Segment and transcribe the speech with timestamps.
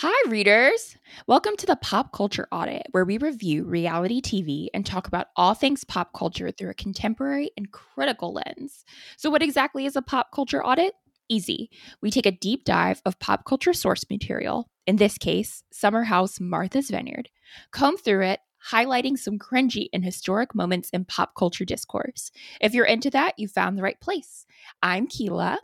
[0.00, 0.96] Hi, readers.
[1.26, 5.54] Welcome to the Pop Culture Audit, where we review reality TV and talk about all
[5.54, 8.84] things pop culture through a contemporary and critical lens.
[9.16, 10.94] So, what exactly is a pop culture audit?
[11.28, 11.68] Easy.
[12.00, 16.38] We take a deep dive of pop culture source material, in this case, Summer House
[16.38, 17.28] Martha's Vineyard,
[17.72, 18.38] comb through it,
[18.70, 22.30] highlighting some cringy and historic moments in pop culture discourse.
[22.60, 24.46] If you're into that, you found the right place.
[24.80, 25.58] I'm Keela.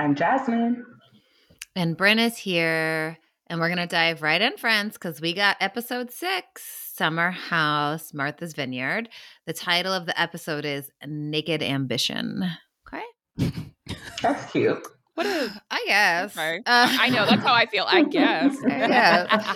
[0.00, 0.84] I'm Jasmine.
[1.76, 3.18] And Bryn is here.
[3.48, 6.64] And we're going to dive right in, friends, because we got episode six
[6.96, 9.08] Summer House, Martha's Vineyard.
[9.46, 12.42] The title of the episode is Naked Ambition.
[12.88, 13.54] Okay.
[14.20, 14.84] That's cute.
[15.14, 16.36] What a, I guess.
[16.36, 16.58] Okay.
[16.66, 18.56] Uh, I know, that's how I feel, I guess.
[18.66, 19.54] yeah.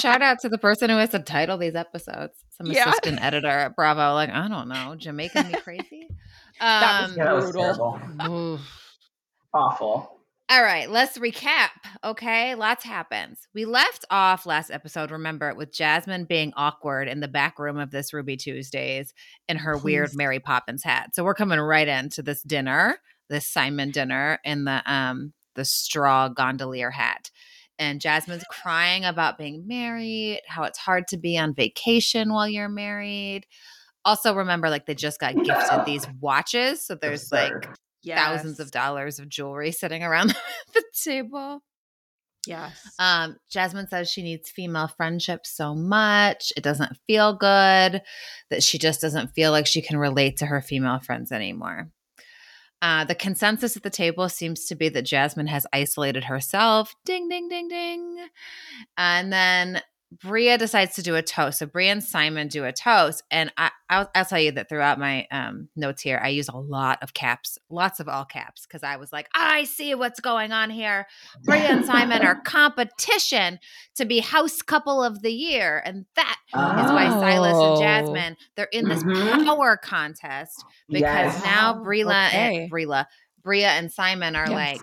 [0.00, 2.34] Shout out to the person who has to title these episodes.
[2.50, 2.90] Some Yeah.
[2.90, 6.08] assistant editor at Bravo, like, I don't know, Jamaican me crazy.
[6.60, 8.00] That was Um, Yeah, that was Brutal.
[8.18, 8.52] terrible.
[8.54, 8.60] oof.
[9.54, 10.13] Awful.
[10.50, 11.70] All right, let's recap.
[12.04, 13.48] Okay, lots happens.
[13.54, 17.90] We left off last episode, remember, with Jasmine being awkward in the back room of
[17.90, 19.14] this Ruby Tuesdays
[19.48, 21.14] in her weird Mary Poppins hat.
[21.14, 22.98] So we're coming right into this dinner,
[23.30, 27.30] this Simon dinner in the um the straw gondolier hat.
[27.78, 32.68] And Jasmine's crying about being married, how it's hard to be on vacation while you're
[32.68, 33.46] married.
[34.04, 36.84] Also, remember, like they just got gifted these watches.
[36.86, 37.66] So there's like
[38.06, 38.16] Absurd.
[38.16, 40.28] thousands of dollars of jewelry sitting around
[40.74, 41.62] the table.
[42.46, 42.78] Yes.
[42.98, 46.52] Um, Jasmine says she needs female friendship so much.
[46.56, 48.02] It doesn't feel good,
[48.50, 51.90] that she just doesn't feel like she can relate to her female friends anymore.
[52.82, 56.94] Uh, the consensus at the table seems to be that Jasmine has isolated herself.
[57.06, 58.26] Ding, ding, ding, ding.
[58.98, 59.80] And then
[60.22, 61.58] Bria decides to do a toast.
[61.58, 64.98] So Bria and Simon do a toast, and I, I'll, I'll tell you that throughout
[64.98, 68.82] my um, notes here, I use a lot of caps, lots of all caps, because
[68.82, 71.06] I was like, I see what's going on here.
[71.44, 73.58] Bria and Simon are competition
[73.96, 76.60] to be house couple of the year, and that is
[76.92, 77.72] why Silas Oh.
[77.72, 79.44] and Jasmine they're in this Mhm.
[79.46, 81.42] power contest because Yes.
[81.44, 82.62] now Oh, Brila okay.
[82.64, 83.06] and Brila,
[83.42, 84.52] Bria and Simon are Yes.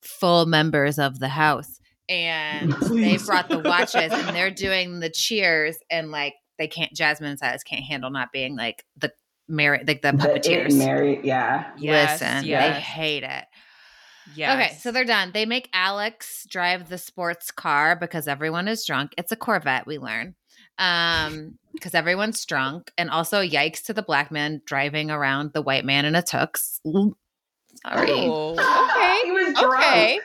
[0.00, 1.80] full members of the house.
[2.08, 7.30] And they brought the watches and they're doing the cheers and like they can't Jasmine
[7.30, 9.12] and Silas can't handle not being like the
[9.48, 10.76] married like the The it puppeteers.
[10.76, 11.70] married, yeah.
[11.78, 13.44] Yes, Listen, they hate it.
[14.34, 14.54] Yeah.
[14.54, 15.32] Okay, so they're done.
[15.32, 19.12] They make Alex drive the sports car because everyone is drunk.
[19.18, 20.36] It's a Corvette, we learn.
[20.78, 22.92] Um, because everyone's drunk.
[22.96, 26.78] And also, yikes to the black man driving around the white man in a tux.
[26.84, 28.10] Sorry.
[28.10, 28.54] Oh,
[29.24, 29.44] He okay.
[29.44, 29.84] was drunk.
[29.84, 30.20] Okay.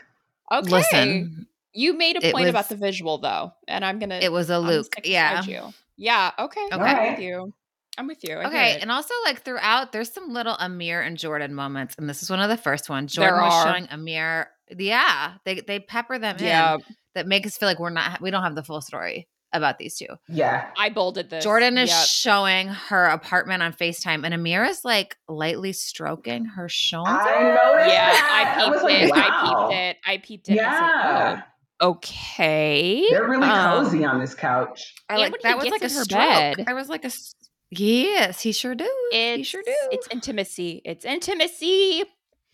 [0.52, 0.70] Okay.
[0.70, 4.16] Listen, You made a It point about the visual though, and I'm gonna.
[4.16, 4.96] it was a I'm Luke.
[5.04, 5.44] Yeah.
[5.44, 5.74] You.
[5.96, 6.32] Yeah.
[6.40, 6.66] Okay.
[6.74, 6.76] Okay.
[6.84, 7.54] I'm with you.
[8.00, 8.36] I'm with you.
[8.36, 12.22] I Okay, and also like throughout, there's some little Amir and Jordan moments, and this
[12.24, 13.14] is one of the first ones.
[13.14, 13.68] Jordan There was are.
[13.72, 16.82] showing Amir, yeah, they they pepper them yeah, in
[17.16, 19.98] that make us feel like we're not, we don't have the full story about these
[19.98, 20.08] two.
[20.28, 20.70] Yeah.
[20.78, 21.44] I bolded this.
[21.44, 22.06] Jordan is Yep.
[22.08, 27.10] showing her apartment on FaceTime, and Amir is like lightly stroking her shoulder.
[27.10, 28.58] I noticed Yeah, that.
[28.60, 29.12] I was peeped like, it.
[29.12, 29.18] wow.
[29.26, 29.98] I peeped it.
[30.06, 30.60] I peeped it.
[30.60, 31.42] I was like, Yeah.
[31.42, 31.44] oh,
[31.82, 33.06] okay.
[33.10, 34.94] They're really Um, cozy on this couch.
[35.10, 36.08] I like that was like a stroke.
[36.10, 37.36] bed- I was like a s-
[37.70, 38.90] yes, he sure do.
[39.12, 39.74] he sure do.
[39.92, 40.82] It's intimacy.
[40.86, 42.04] It's intimacy.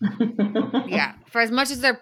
[0.86, 2.00] yeah, for as much as they're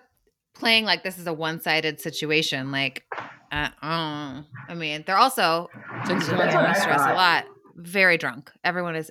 [0.54, 3.04] playing like this is a one-sided situation, like,
[3.50, 5.68] uh, oh, I mean, they're also
[6.06, 7.44] That's they're what under I stress a lot.
[7.76, 8.50] Very drunk.
[8.64, 9.10] Everyone is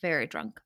[0.00, 0.60] very drunk.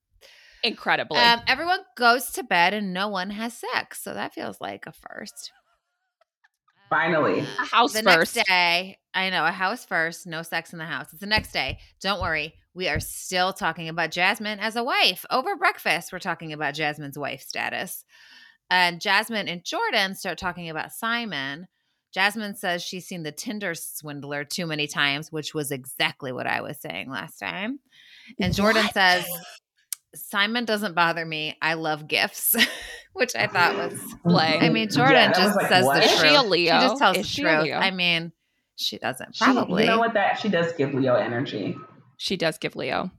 [0.62, 1.18] Incredibly.
[1.18, 4.92] Um, everyone goes to bed and no one has sex, so that feels like a
[4.92, 5.52] first.
[6.94, 7.40] Finally.
[7.40, 8.36] A house the first.
[8.36, 11.06] next day, I know a house first, no sex in the house.
[11.10, 11.78] It's the next day.
[12.00, 16.12] Don't worry, we are still talking about Jasmine as a wife over breakfast.
[16.12, 18.04] We're talking about Jasmine's wife status,
[18.70, 21.66] and Jasmine and Jordan start talking about Simon.
[22.12, 26.60] Jasmine says she's seen the Tinder swindler too many times, which was exactly what I
[26.60, 27.80] was saying last time.
[28.40, 28.94] And Jordan What?
[28.94, 29.26] says
[30.14, 31.56] Simon doesn't bother me.
[31.62, 32.54] I love gifts,
[33.12, 34.58] which I thought was Play.
[34.60, 35.96] I mean, Jordan Yeah, just like, says what?
[35.96, 36.30] the Is truth.
[36.30, 36.74] she a Leo?
[36.80, 37.72] She just tells Is the truth.
[37.74, 38.32] I mean,
[38.76, 39.84] she doesn't She- probably.
[39.84, 40.14] you know what?
[40.14, 41.76] That she does give Leo energy.
[42.16, 43.10] She does give Leo.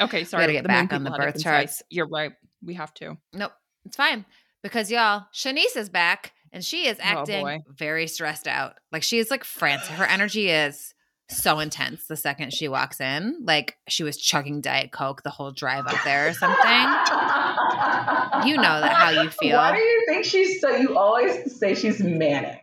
[0.00, 0.42] Okay, sorry.
[0.44, 1.82] gotta get the back on the people had to birth charts.
[1.90, 2.32] You're right.
[2.64, 3.16] We have to.
[3.32, 3.52] Nope,
[3.84, 4.24] it's fine
[4.62, 7.58] because y'all, Shanice is back and she is Oh, acting boy.
[7.68, 8.74] very stressed out.
[8.92, 9.88] Like she is like frantic.
[9.90, 10.94] Her energy is
[11.28, 13.38] so intense the second she walks in.
[13.42, 16.58] Like she was chugging Diet Coke the whole drive up there or something.
[18.48, 19.56] You know that how you feel.
[19.56, 20.70] Why do you think she's so?
[20.76, 22.60] You always say she's manic.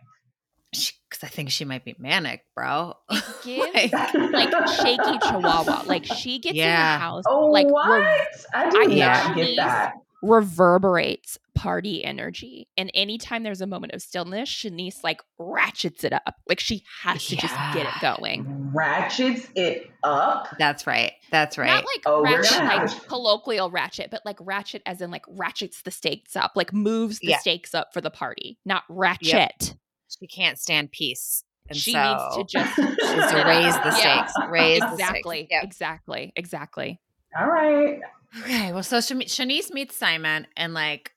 [0.72, 2.94] Because I think she might be manic, bro.
[3.44, 5.82] Gives Like- like shaky chihuahua.
[5.86, 8.00] Like she gets in the house, Oh, like what?
[8.00, 9.34] re- I do I not Yeah.
[9.34, 9.92] get that.
[10.22, 12.68] reverberates party energy.
[12.76, 16.34] And anytime there's a moment of stillness, Shanice like ratchets it up.
[16.46, 18.70] Like she has to just get it going.
[18.74, 20.48] Ratchets it up.
[20.58, 21.12] That's right.
[21.30, 21.68] That's right.
[21.68, 25.80] Not like Oh, ratchet, gonna like colloquial ratchet, but like ratchet as in like ratchets
[25.82, 27.38] the stakes up, like moves the Yeah.
[27.38, 29.74] stakes up for the party, not ratchet.
[30.20, 31.44] she can't stand peace.
[31.70, 34.26] And she so needs to just to raise the Yeah.
[34.26, 34.50] stakes.
[34.50, 35.36] Raise the Exactly.
[35.38, 35.48] stakes.
[35.50, 35.64] Yep.
[35.64, 36.32] Exactly.
[36.36, 37.00] Exactly.
[37.40, 38.00] All right.
[38.42, 41.12] Okay, well, so Shanice meets Simon, and like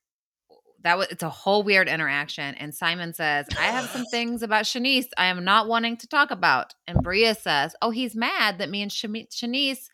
[0.88, 2.56] that was it's a whole weird interaction.
[2.56, 6.32] And Simon says, "I have some things about Shanice I am not wanting to talk
[6.32, 9.90] about." And Bria says, "Oh, he's mad that me and Shami- Shanice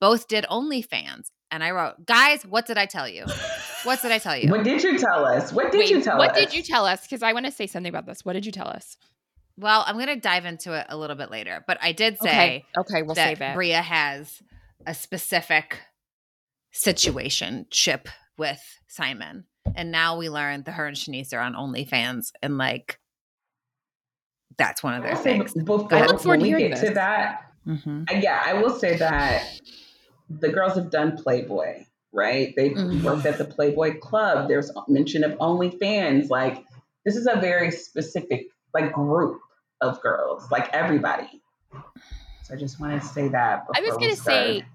[0.00, 3.24] both did OnlyFans." And I wrote, "Guys, what did I tell you?
[3.84, 5.50] What did I tell you?" What did you tell us?
[5.50, 6.36] What did Wait, you tell what us?
[6.36, 7.02] What did you tell us?
[7.02, 8.22] Because I want to say something about this.
[8.24, 8.98] What did you tell us?
[9.56, 12.28] Well, I'm going to dive into it a little bit later, but I did say
[12.28, 12.64] okay.
[12.76, 13.02] Okay.
[13.02, 13.54] We'll that save it.
[13.54, 14.42] Bria has
[14.86, 15.80] a specific
[16.70, 19.44] situation ship with Simon.
[19.76, 22.98] And now we learn that her and Shanice are on OnlyFans and like
[24.56, 25.54] that's one of their things.
[25.54, 26.88] Before, I look forward to we hearing get this.
[26.88, 28.04] to that, Mm-hmm.
[28.22, 29.44] yeah, I will say that
[30.30, 32.54] the girls have done Playboy, right?
[32.56, 33.02] They've Mhm.
[33.02, 34.48] worked at the Playboy Club.
[34.48, 36.30] There's mention of OnlyFans.
[36.30, 36.64] Like
[37.04, 39.40] this is a very specific like group
[39.80, 41.42] of girls, like everybody.
[42.44, 43.66] So I just wanted to say that.
[43.76, 44.70] I was going to say start.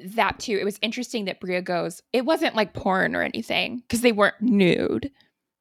[0.00, 0.56] That too.
[0.60, 4.40] It was interesting that Bria goes, it wasn't like porn or anything because they weren't
[4.40, 5.10] nude.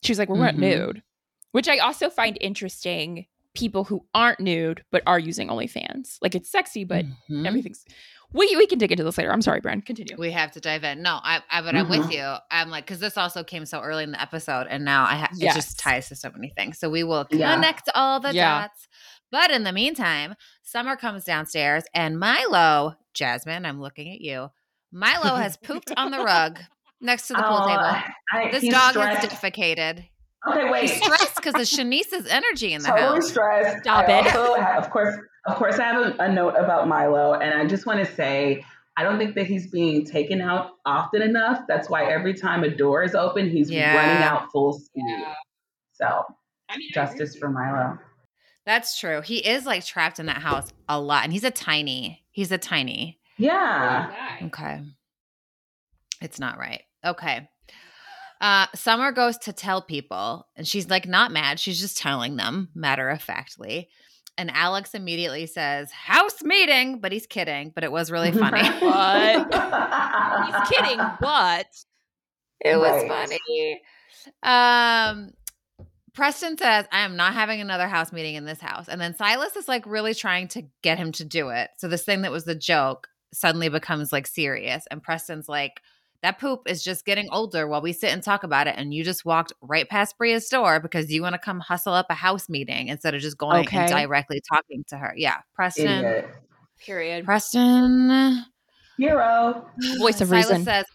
[0.03, 0.61] She was like, we weren't Mhm.
[0.77, 1.03] nude,
[1.51, 3.25] which I also find interesting.
[3.55, 6.17] People who aren't nude but are using OnlyFans.
[6.21, 7.47] Like it's sexy, but Mhm.
[7.47, 7.83] everything's.
[8.33, 9.31] We, we can dig into this later.
[9.31, 9.85] I'm sorry, Brand.
[9.85, 10.15] Continue.
[10.17, 11.01] we have to dive in.
[11.01, 12.11] No, I, I but I'm with Mhm.
[12.13, 12.35] you.
[12.51, 15.29] I'm like because this also came so early in the episode, and now I ha-
[15.31, 15.55] it Yes.
[15.55, 16.77] just ties to so many things.
[16.77, 17.55] So we will Yeah.
[17.55, 18.61] connect all the Yeah.
[18.67, 18.87] dots.
[19.31, 24.49] But in the meantime, Summer comes downstairs, and Milo, Jasmine, I'm looking at you.
[24.91, 26.59] Milo has pooped on the rug
[27.01, 27.83] next to the pool Oh, table.
[28.33, 29.25] I, This dog stressed.
[29.27, 30.05] has defecated.
[30.47, 30.89] Okay, wait.
[30.89, 33.29] He's stressed because of Shanice's energy in the totally house.
[33.29, 33.79] stressed.
[33.83, 34.35] Stop I it.
[34.35, 35.15] Also, have, of course,
[35.47, 38.63] of course, I have a, a note about Milo, and I just want to say
[38.97, 41.61] I don't think that he's being taken out often enough.
[41.67, 43.95] That's why every time a door is open, he's Yeah.
[43.95, 45.03] running out full speed.
[45.93, 46.23] So,
[46.93, 47.97] justice for Milo.
[48.65, 49.21] That's true.
[49.21, 52.23] He is like trapped in that house a lot, and he's a tiny.
[52.37, 53.17] He's a tiny.
[53.39, 54.11] Yeah.
[54.43, 54.83] Okay.
[56.21, 56.83] It's not right.
[57.03, 57.49] Okay.
[58.39, 61.59] Uh, Summer goes to tell people, and she's like not mad.
[61.59, 63.89] She's just telling them matter of factly.
[64.37, 68.61] And Alex immediately says, House meeting, but he's kidding, but it was really funny.
[68.85, 69.51] What?
[70.45, 71.65] He's kidding, but
[72.59, 73.29] it was Right.
[73.31, 73.81] funny.
[74.43, 75.31] Um,
[76.17, 78.89] Preston says, I am not having another house meeting in this house.
[78.89, 81.69] And then Silas is like really trying to get him to do it.
[81.77, 84.87] So this thing that was the joke suddenly becomes like serious.
[84.89, 85.79] And Preston's like,
[86.23, 88.73] that poop is just getting older while we sit and talk about it.
[88.79, 92.07] And you just walked right past Bria's door because you want to come hustle up
[92.09, 95.13] a house meeting instead of just going and directly talking to her.
[95.15, 95.37] Yeah.
[95.53, 96.03] Preston.
[96.03, 96.29] Idiot.
[96.83, 97.25] period.
[97.25, 98.43] Preston.
[98.97, 99.69] Hero.
[99.99, 100.65] Voice of Silas reason.
[100.65, 100.85] says,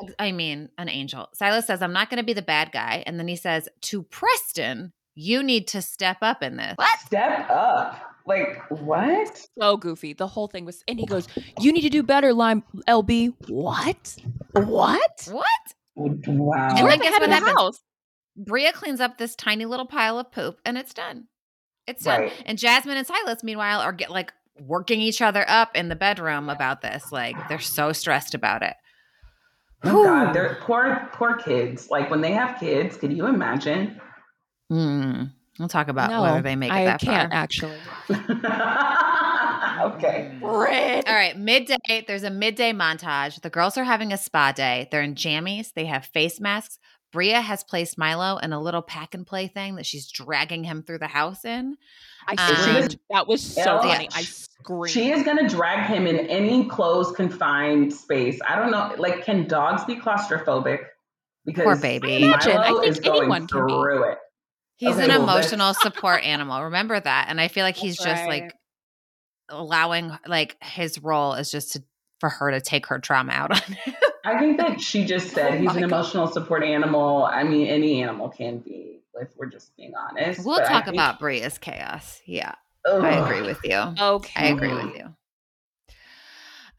[0.00, 1.28] I- I mean, an angel.
[1.34, 3.02] Silas says, I'm not going to be the bad guy.
[3.06, 6.74] And then he says, to Preston, you need to step up in this.
[6.76, 6.98] What?
[7.00, 8.00] Step up.
[8.26, 9.46] Like, what?
[9.58, 10.12] so goofy.
[10.12, 11.26] The whole thing was, and he goes,
[11.58, 14.14] "You need to do better, Lime LB." What?
[14.52, 15.28] What?
[15.30, 15.46] What?
[15.96, 16.06] Wow.
[16.68, 17.56] And You're then the guess head what of the happens?
[17.58, 17.80] house.
[18.36, 21.26] Bria cleans up this tiny little pile of poop and it's done.
[21.86, 22.20] It's done.
[22.20, 22.42] Right.
[22.46, 26.48] And Jasmine and Silas, meanwhile, are get like working each other up in the bedroom
[26.48, 27.10] about this.
[27.10, 28.74] Like they're so stressed about it.
[29.84, 31.88] Oh God, they're poor, poor kids.
[31.90, 34.00] Like when they have kids, can you imagine?
[34.68, 35.24] Hmm.
[35.58, 37.38] We'll talk about no, whether they make it I that can't far.
[37.38, 37.76] actually.
[39.94, 40.38] okay.
[40.40, 41.06] Red.
[41.06, 42.04] All right, midday.
[42.06, 43.40] There's a midday montage.
[43.42, 44.88] The girls are having a spa day.
[44.90, 45.74] They're in jammies.
[45.74, 46.78] They have face masks.
[47.12, 50.82] Bria has placed Milo in a little pack and play thing that she's dragging him
[50.82, 51.76] through the house in.
[52.28, 53.94] I Um, that was so Yeah.
[53.94, 54.08] funny.
[54.14, 54.90] I screamed.
[54.90, 58.38] She is gonna drag him in any closed, confined space.
[58.48, 58.94] I don't know.
[58.98, 60.84] Like, can dogs be claustrophobic?
[61.44, 62.14] Because Poor baby.
[62.14, 62.56] I imagine.
[62.56, 63.72] I think is going anyone can be.
[63.72, 64.18] it.
[64.76, 66.62] He's Okay, an well, that's- emotional support animal.
[66.64, 67.26] Remember that.
[67.28, 68.42] And I feel like he's That's just right.
[68.44, 68.54] like
[69.48, 71.82] allowing like his role is just to
[72.20, 73.94] for her to take her trauma out on him.
[74.24, 75.92] I think that she just said Oh he's an God.
[75.92, 77.24] emotional support animal.
[77.24, 80.44] I mean, any animal can be, if we're just being honest.
[80.44, 82.20] we'll But talk think- about Bria's chaos.
[82.26, 82.54] Yeah.
[82.86, 83.02] Ugh.
[83.04, 83.76] I agree with you.
[83.76, 84.44] okay.
[84.44, 85.14] I agree with you.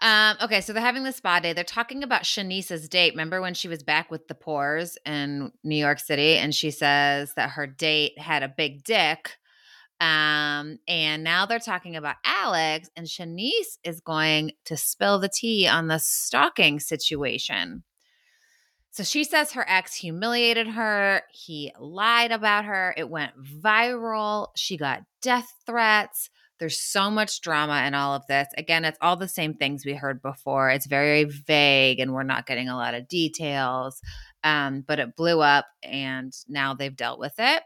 [0.03, 1.53] Um, okay, so they're having the spa day.
[1.53, 3.13] They're talking about Shanice's date.
[3.13, 7.33] Remember when she was back with the pores in New York City and she says
[7.35, 9.37] that her date had a big dick.
[10.01, 15.67] Um, and now they're talking about Alex, and Shanice is going to spill the tea
[15.67, 17.83] on the stalking situation.
[18.89, 21.21] So she says her ex humiliated her.
[21.31, 22.95] He lied about her.
[22.97, 24.47] It went viral.
[24.55, 26.31] She got death threats.
[26.59, 28.47] There's so much drama in all of this.
[28.57, 30.69] Again, it's all the same things we heard before.
[30.71, 34.01] It's very vague and we're not getting a lot of details.
[34.43, 37.63] Um, but it blew up and now they've dealt with it.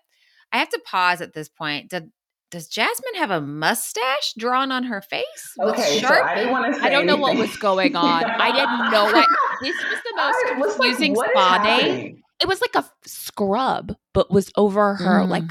[0.51, 1.89] I have to pause at this point.
[1.89, 2.11] Did
[2.51, 5.23] does Jasmine have a mustache drawn on her face?
[5.57, 7.95] with Okay, so sharp- I didn't want to say I don't know what was going
[7.95, 8.23] on.
[8.23, 9.27] I didn't know what
[9.61, 12.15] this was the most was like, confusing what is spa day.
[12.41, 15.29] It was like a scrub, but was over her Mm.
[15.29, 15.43] like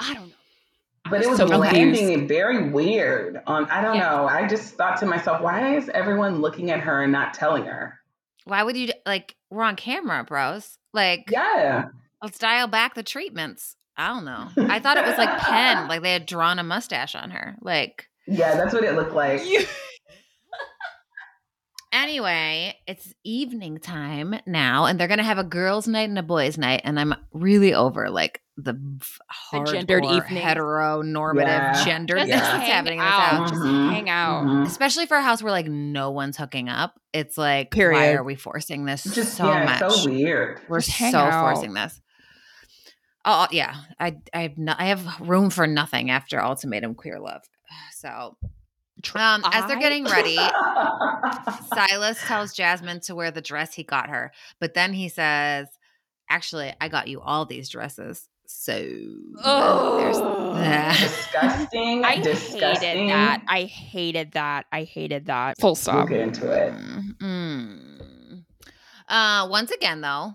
[0.00, 0.34] I don't know.
[1.06, 2.22] I But it was so landing confused.
[2.24, 3.40] it very weird.
[3.46, 4.10] Um, I don't Yeah.
[4.10, 4.26] know.
[4.28, 7.98] I just thought to myself, why is everyone looking at her and not telling her?
[8.44, 10.76] Why would you like we're on camera, bros?
[10.92, 11.86] Like Yeah.
[12.22, 13.74] let's dial back the treatments.
[13.98, 14.48] I don't know.
[14.72, 17.56] I thought it was like pen, like they had drawn a mustache on her.
[17.60, 19.42] Like Yeah, that's what it looked like.
[21.92, 26.58] anyway, it's evening time now, and they're gonna have a girls' night and a boys'
[26.58, 29.04] night, and I'm really over like the, The
[29.58, 30.42] hardcore, gendered evening.
[30.44, 31.84] heteronormative Yeah.
[31.84, 32.36] gendered Just Yeah.
[32.40, 33.20] that's hang happening in this out.
[33.20, 33.50] house.
[33.50, 34.44] Just Mhm, hang out.
[34.46, 34.66] mhm.
[34.66, 36.94] Especially for a house where like no one's hooking up.
[37.12, 39.92] It's like, why are we forcing this Just so yeah, much?
[39.92, 40.60] so weird.
[40.68, 42.00] We're Just so forcing this.
[43.30, 47.42] Oh yeah, I I have no, I have room for nothing after ultimatum queer love.
[47.94, 48.36] So
[49.16, 50.36] um, as they're getting ready,
[51.74, 55.68] Silas tells Jasmine to wear the dress he got her, but then he says,
[56.30, 58.72] "Actually, I got you all these dresses." So
[59.44, 60.96] oh, there's that.
[61.00, 62.04] disgusting.
[62.04, 63.08] I disgusting.
[63.08, 63.42] hated that.
[63.46, 64.66] I hated that.
[64.72, 65.60] I hated that.
[65.60, 66.08] Full We'll stop.
[66.08, 66.72] get into it.
[67.18, 68.44] Mm.
[69.06, 70.34] Uh, once again, though,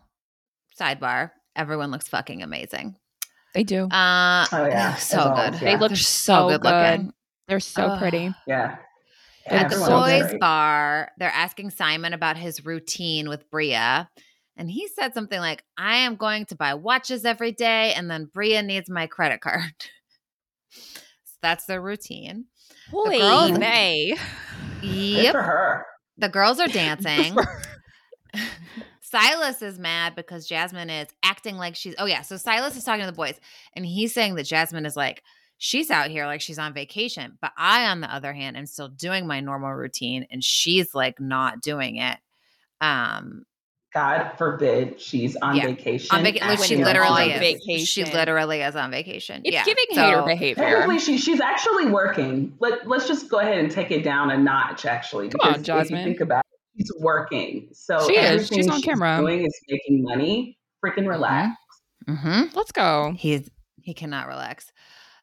[0.79, 2.95] sidebar: everyone looks fucking amazing.
[3.53, 3.83] They do.
[3.85, 5.29] Uh, Oh, yeah, so as good.
[5.29, 6.63] always, They look They're so good.
[6.63, 7.13] looking.
[7.47, 7.99] They're so Ugh.
[7.99, 8.33] pretty.
[8.47, 8.77] Yeah.
[9.45, 10.39] At At the boys' great.
[10.39, 14.09] bar, they're asking Simon about his routine with Bria.
[14.55, 18.29] And he said something like, I am going to buy watches every day, and then
[18.33, 19.73] Bria needs my credit card.
[20.71, 21.01] so
[21.41, 22.45] that's their routine.
[22.89, 24.15] Holy girls- May.
[24.81, 25.31] Good Yep.
[25.33, 25.85] for her.
[26.17, 27.35] The girls are dancing.
[29.13, 31.93] Silas is mad because Jasmine is acting like she's.
[31.97, 32.21] Oh, yeah.
[32.21, 33.39] So Silas is talking to the boys,
[33.75, 35.21] and he's saying that Jasmine is like,
[35.59, 37.37] she's out here like she's on vacation.
[37.41, 41.19] But I, on the other hand, am still doing my normal routine, and she's like
[41.19, 42.17] not doing it.
[42.81, 43.45] Um,
[43.93, 45.67] God forbid she's on Yeah.
[45.67, 46.17] vacation.
[46.17, 47.35] on vacation, acting she literally she's is.
[47.35, 47.85] on vacation.
[47.85, 49.41] She literally is on vacation.
[49.45, 49.63] It's yeah.
[49.63, 50.63] giving So- hater behavior.
[50.63, 52.55] Technically, she, she's actually working.
[52.59, 55.29] Let, let's just go ahead and take it down a notch, actually.
[55.29, 55.99] Come on, because If Jasmine.
[55.99, 57.69] you think about it, she's working.
[57.73, 58.25] So She is.
[58.25, 59.17] everything She's on camera.
[59.19, 60.57] doing is making money.
[60.83, 61.55] Freaking relax.
[62.07, 62.55] Mm-hmm.
[62.57, 63.13] Let's go.
[63.17, 63.49] He's
[63.81, 64.71] he cannot relax.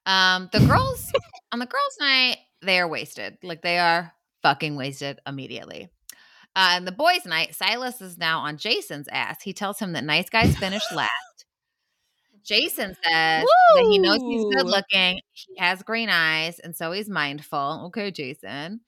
[0.07, 1.13] Um, the girls
[1.53, 3.37] on the girls' night, they are wasted.
[3.43, 5.89] Like they are fucking wasted immediately.
[6.57, 9.43] Uh, and the boys' night, Silas is now on Jason's ass.
[9.43, 11.11] He tells him that nice guys finish last.
[12.43, 15.21] Jason says that he knows he's good looking.
[15.33, 17.83] He has green eyes, and so he's mindful.
[17.89, 18.81] Okay, Jason.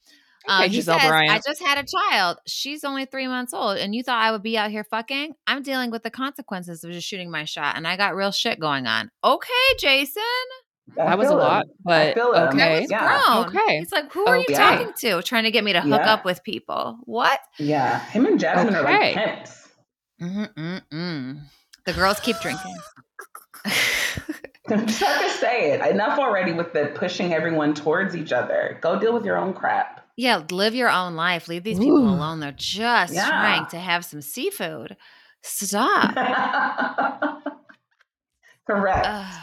[0.49, 2.39] Okay, Um, he Giselle says, I just had a child.
[2.47, 5.35] She's only three months old, and you thought I would be out here fucking?
[5.47, 8.59] I'm dealing with the consequences of just shooting my shot, and I got real shit
[8.61, 9.11] going on.
[9.25, 10.23] Okay, Jason.
[10.99, 11.71] I That was a feel lot, him.
[11.85, 12.49] but I feel him.
[12.49, 12.59] okay.
[12.59, 13.07] That was Yeah.
[13.07, 13.47] grown.
[13.57, 13.79] Okay.
[13.79, 15.23] He's like, who are you talking to?
[15.23, 16.13] Trying to get me to hook Yeah.
[16.13, 16.99] up with people.
[17.05, 17.39] What?
[17.59, 19.15] Yeah, him and Jasmine are Okay.
[19.15, 19.69] like pimps.
[20.21, 21.41] Mm-mm-mm.
[21.87, 22.75] The girls keep drinking.
[23.65, 23.73] I'm
[24.87, 25.87] just have to say it.
[25.87, 28.79] Enough already with the pushing everyone towards each other.
[28.81, 30.02] Go deal with your own crap.
[30.17, 31.49] Yeah, live your own life.
[31.49, 32.09] Leave these people Ooh.
[32.09, 32.41] alone.
[32.41, 33.29] They're just Yeah.
[33.29, 34.97] trying to have some seafood.
[35.43, 36.15] Stop.
[38.67, 39.07] Correct.
[39.09, 39.35] Ugh.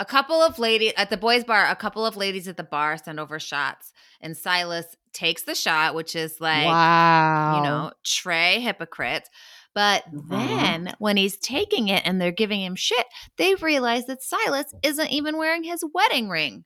[0.00, 2.96] a couple of ladies at the boys' bar, a couple of ladies at the bar
[2.98, 7.56] send over shots, and Silas takes the shot, which is like, wow.
[7.56, 9.28] you know, Trey hypocrite.
[9.74, 10.28] But Mhm.
[10.28, 13.06] then when he's taking it and they're giving him shit,
[13.38, 16.64] they realize that Silas isn't even wearing his wedding ring.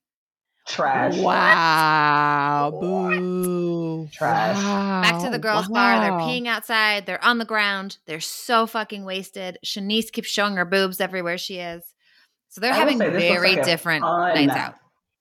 [0.66, 1.16] Trash.
[1.19, 2.78] Wow.
[2.81, 4.09] Boo.
[4.12, 4.57] Trash.
[4.57, 6.00] Back to the girls' bar.
[6.00, 7.04] They're peeing outside.
[7.07, 7.99] They're on the ground.
[8.07, 9.59] They're so fucking wasted.
[9.64, 11.83] Shanice keeps showing her boobs everywhere she is.
[12.49, 14.75] So they're I having say very like different fun nights out.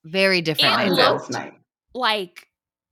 [0.03, 1.43] Very different And nights it out.
[1.45, 1.53] Night.
[1.93, 2.48] like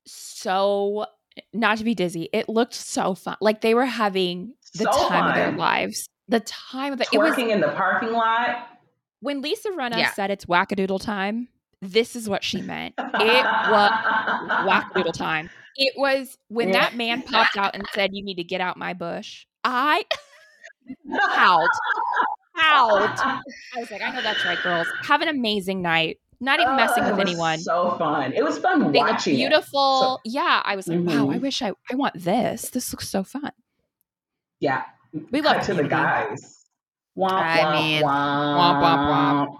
[0.05, 1.05] so
[1.53, 5.27] not to be dizzy it looked so fun like they were having the So time
[5.29, 8.67] of their lives the time of the, it was in the parking lot.
[9.21, 10.11] when lisa Rinna Yeah.
[10.13, 11.47] said it's wackadoodle time
[11.81, 13.91] this is what she meant it was
[14.67, 16.81] wackadoodle time it was when Yeah.
[16.81, 20.03] that man popped out and said you need to get out my bush i
[21.29, 21.69] howled
[22.55, 23.39] howled i
[23.77, 27.07] was like i know that's right girls have an amazing night not even messing Oh,
[27.07, 28.31] it with anyone So fun.
[28.31, 29.33] It was fun they look watching.
[29.33, 29.37] it.
[29.39, 30.21] beautiful.
[30.23, 31.41] yeah, I was like, wow, I Mhm.
[31.41, 32.69] wish I I want this.
[32.69, 33.51] This looks so fun.
[34.61, 34.83] Yeah.
[35.11, 36.63] We Cut love to the guys.
[37.17, 39.57] Womp, I womp, mean- Womp, womp, womp.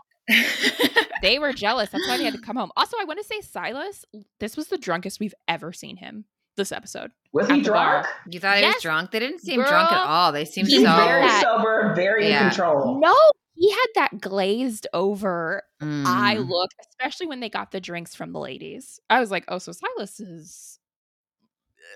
[1.22, 1.90] They were jealous.
[1.90, 2.72] That's why they had to come home.
[2.78, 4.06] Also, I want to say Silas,
[4.40, 6.24] this was the drunkest we've ever seen him
[6.56, 7.12] this episode.
[7.34, 8.02] Was he the bar.
[8.04, 8.08] drunk?
[8.34, 8.76] you thought he Yes.
[8.76, 9.12] was drunk?
[9.12, 10.32] They didn't seem drunk at all.
[10.32, 10.96] They seemed he's He's so.
[10.96, 12.44] very that- sober, very Yeah.
[12.46, 13.00] in control.
[13.00, 13.16] No,
[13.56, 16.06] he had that glazed over Mm.
[16.06, 19.00] eye look, especially when they got the drinks from the ladies.
[19.10, 20.80] I was like, oh, so Silas is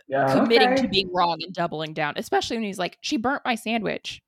[0.08, 0.82] Yeah, committing okay.
[0.84, 4.22] to being wrong and doubling down, especially when he's like, she burnt my sandwich.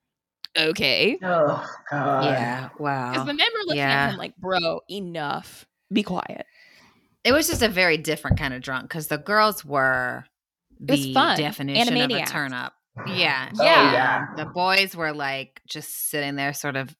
[0.56, 1.18] Okay.
[1.22, 2.24] Oh God.
[2.24, 2.68] Yeah.
[2.78, 3.12] Wow.
[3.12, 4.04] Because the men were looking Yeah.
[4.06, 5.66] at him like, bro, enough.
[5.92, 6.46] Be quiet.
[7.24, 10.24] It was just a very different kind of drunk because the girls were
[10.80, 11.38] It was the fun.
[11.38, 12.74] definition of a turn up.
[13.06, 13.50] Yeah.
[13.58, 13.92] Oh, Yeah.
[13.92, 14.26] yeah.
[14.36, 16.94] The boys were like just sitting there, sort of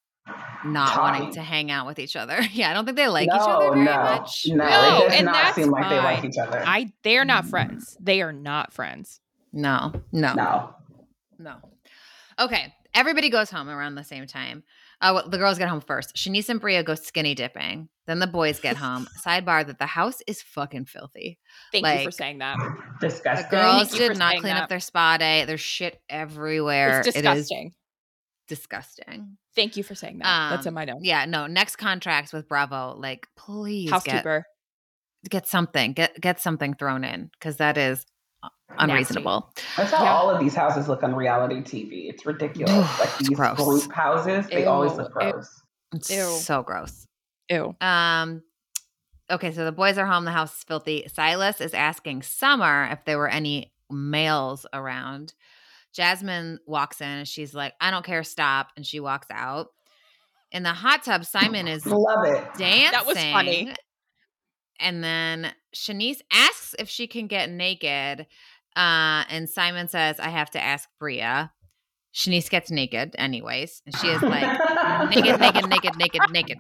[0.64, 2.38] not wanting to hang out with each other.
[2.52, 4.46] Yeah, I don't think they like each other very no, much.
[4.48, 6.62] No, No, it does and not that's seem like they like each other.
[6.66, 7.50] I they are not mm.
[7.50, 7.96] friends.
[8.00, 9.20] They are not friends.
[9.52, 10.74] No, no, no.
[11.38, 11.56] no.
[12.38, 14.64] Okay, everybody goes home around the same time.
[15.00, 16.16] Uh, well, the girls get home first.
[16.16, 17.88] Shanice and Bria go skinny dipping.
[18.06, 19.06] Then the boys get home.
[19.24, 21.38] Sidebar that the house is fucking filthy.
[21.70, 22.56] Thank you for saying that.
[22.58, 23.00] Disgusting.
[23.00, 23.50] The Disgusting.
[23.50, 24.62] girls Thank did not clean that.
[24.64, 25.44] up their spa day.
[25.44, 27.00] There's shit everywhere.
[27.00, 27.72] It's It is disgusting.
[28.48, 29.36] disgusting.
[29.54, 30.50] Thank you for saying that.
[30.50, 31.00] That's Um, in my notes.
[31.04, 31.46] Yeah, no.
[31.46, 34.44] Next contracts with Bravo, like please get Housekeeper.
[35.28, 38.10] get something, get get something thrown in because that is Nasty.
[38.78, 39.52] Unreasonable.
[39.76, 40.14] That's how Yeah.
[40.14, 42.08] all of these houses look on reality TV.
[42.08, 42.70] It's ridiculous.
[43.00, 43.56] like these gross.
[43.56, 44.98] group houses, they always Ew.
[44.98, 45.32] look Ew.
[45.32, 45.62] gross.
[45.94, 46.24] It's Ew.
[46.38, 47.06] so gross.
[47.50, 47.74] Ew.
[47.80, 48.42] Um.
[49.30, 50.24] Okay, so the boys are home.
[50.24, 51.08] The house is filthy.
[51.12, 55.34] Silas is asking Summer if there were any males around.
[55.92, 59.68] Jasmine walks in and she's like, "I don't care, stop," and she walks out.
[60.52, 62.44] In the hot tub, Simon is Love it.
[62.56, 62.90] dancing.
[62.92, 63.74] That was funny.
[64.78, 68.26] And then Shanice asks if she can get naked.
[68.76, 71.50] Uh, and Simon says, I have to ask Bria.
[72.14, 73.82] Shanice gets naked, anyways.
[73.86, 74.58] And she is like,
[75.10, 76.58] naked, naked, naked, naked, naked.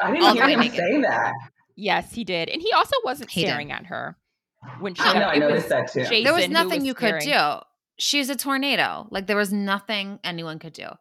[0.00, 0.76] I all didn't hear him naked.
[0.76, 1.32] say that.
[1.76, 2.48] Yes, he did.
[2.48, 3.48] And he also wasn't He did.
[3.48, 4.16] staring at her
[4.80, 5.20] when she I know.
[5.20, 6.00] got- I noticed that too.
[6.00, 7.58] Jason There was who nothing you could staring.
[7.58, 7.62] do.
[7.98, 9.06] She's a tornado.
[9.10, 10.84] Like, there was nothing anyone could do.
[10.84, 10.98] Um,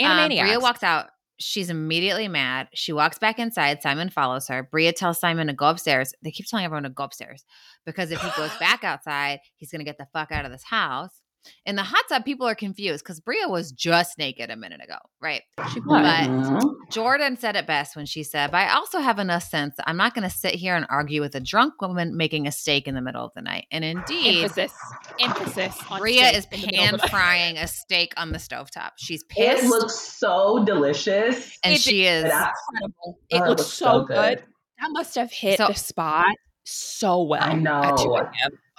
[0.00, 0.40] Animaniacs.
[0.42, 1.10] Bria walks out.
[1.42, 2.68] She's immediately mad.
[2.74, 3.82] She walks back inside.
[3.82, 4.62] Simon follows her.
[4.62, 6.12] Bria tells Simon to go upstairs.
[6.22, 7.44] They keep telling everyone to go upstairs
[7.86, 10.64] because if he goes back outside, he's going to get the fuck out of this
[10.64, 11.21] house.
[11.66, 14.96] In the hot tub, people are confused because Bria was just naked a minute ago,
[15.20, 15.42] right?
[15.72, 16.62] She But- Mhm.
[16.90, 19.74] Jordan said it best when she said, But I also have enough sense.
[19.86, 22.86] I'm not going to sit here and argue with a drunk woman making a steak
[22.86, 23.66] in the middle of the night.
[23.72, 24.72] And indeed, Emphasis.
[25.18, 27.10] Emphasis on Bria is in the middle of pan the night.
[27.10, 28.90] frying a steak on the stovetop.
[28.98, 29.64] She's It pissed.
[29.68, 31.58] looks so delicious.
[31.64, 32.94] and It she is That- incredible.
[33.06, 34.14] Oh, It it looks looks so so good.
[34.38, 34.44] good.
[34.80, 37.42] That must have hit So- the spot so well.
[37.42, 37.96] I know.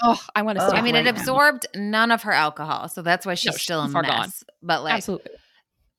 [0.01, 0.17] At 2 a.m.
[0.17, 0.65] Oh, I want to.
[0.65, 1.09] I mean, it now.
[1.11, 4.11] absorbed none of her alcohol, so that's why she's No, still a she's far mess.
[4.11, 4.31] gone.
[4.61, 5.31] But like, Absolutely.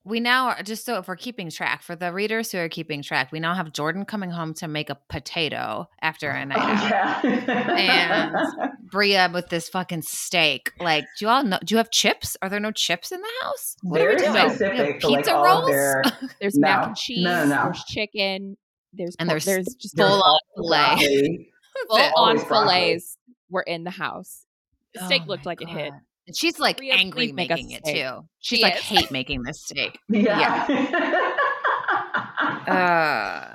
[0.04, 3.02] we now are just so if we're keeping track for the readers who are keeping
[3.02, 6.94] track, we now have Jordan coming home to make a potato after a night oh,
[6.94, 7.24] out.
[7.24, 8.32] Oh, yeah.
[8.90, 10.70] Bria with this fucking steak.
[10.78, 11.58] Like, do you all know?
[11.64, 12.36] Do you have chips?
[12.42, 13.76] Are there no chips in the house?
[13.82, 14.32] What are we doing?
[14.34, 14.48] No.
[14.50, 14.76] specific.
[14.76, 15.66] We have to, like, pizza rolls?
[15.66, 16.02] their-
[16.40, 16.68] There's No.
[16.68, 17.24] mac and cheese.
[17.24, 17.62] No, no, no.
[17.64, 18.56] There's chicken.
[18.92, 21.06] There's And por- there's there's just there's full on broccoli.
[21.08, 21.48] filet.
[21.88, 22.74] full on always broccoli.
[22.74, 23.18] fillets
[23.50, 24.44] were in the house.
[24.94, 25.92] The steak Oh looked like it hit.
[26.26, 28.26] And she's like angry please make us making it too.
[28.40, 28.80] She's She like is.
[28.82, 29.98] hate making this steak.
[30.08, 30.66] Yeah.
[32.66, 33.46] Uh,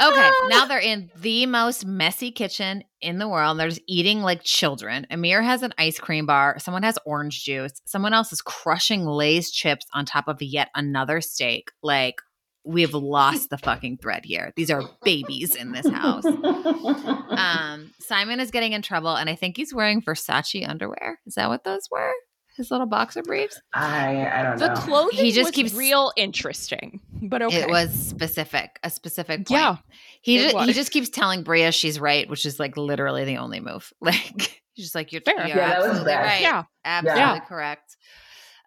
[0.00, 3.58] okay, now they're in the most messy kitchen in the world.
[3.58, 5.06] They're just eating like children.
[5.10, 6.58] Amir has an ice cream bar.
[6.58, 7.80] Someone has orange juice.
[7.84, 11.70] Someone else is crushing Lay's chips on top of yet another steak.
[11.82, 12.16] Like,
[12.64, 14.52] we've lost the fucking thread here.
[14.56, 16.24] These are babies in this house.
[16.24, 21.18] Um, Simon is getting in trouble, and I think he's wearing Versace underwear.
[21.26, 22.12] Is that what those were?
[22.56, 23.60] His little boxer briefs?
[23.72, 24.80] I I don't The know.
[24.80, 27.60] clothing He just was keeps- real interesting, but okay.
[27.62, 29.50] It was specific, a specific point.
[29.50, 29.76] yeah.
[30.22, 33.60] He just, he just keeps telling Bria she's right, which is like literally the only
[33.60, 33.92] move.
[34.00, 35.36] Like he's just like you're, Fair.
[35.46, 36.62] you're Yeah, that was absolutely right, Yeah.
[36.84, 37.38] absolutely Yeah.
[37.40, 37.96] correct.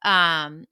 [0.04, 0.66] Um,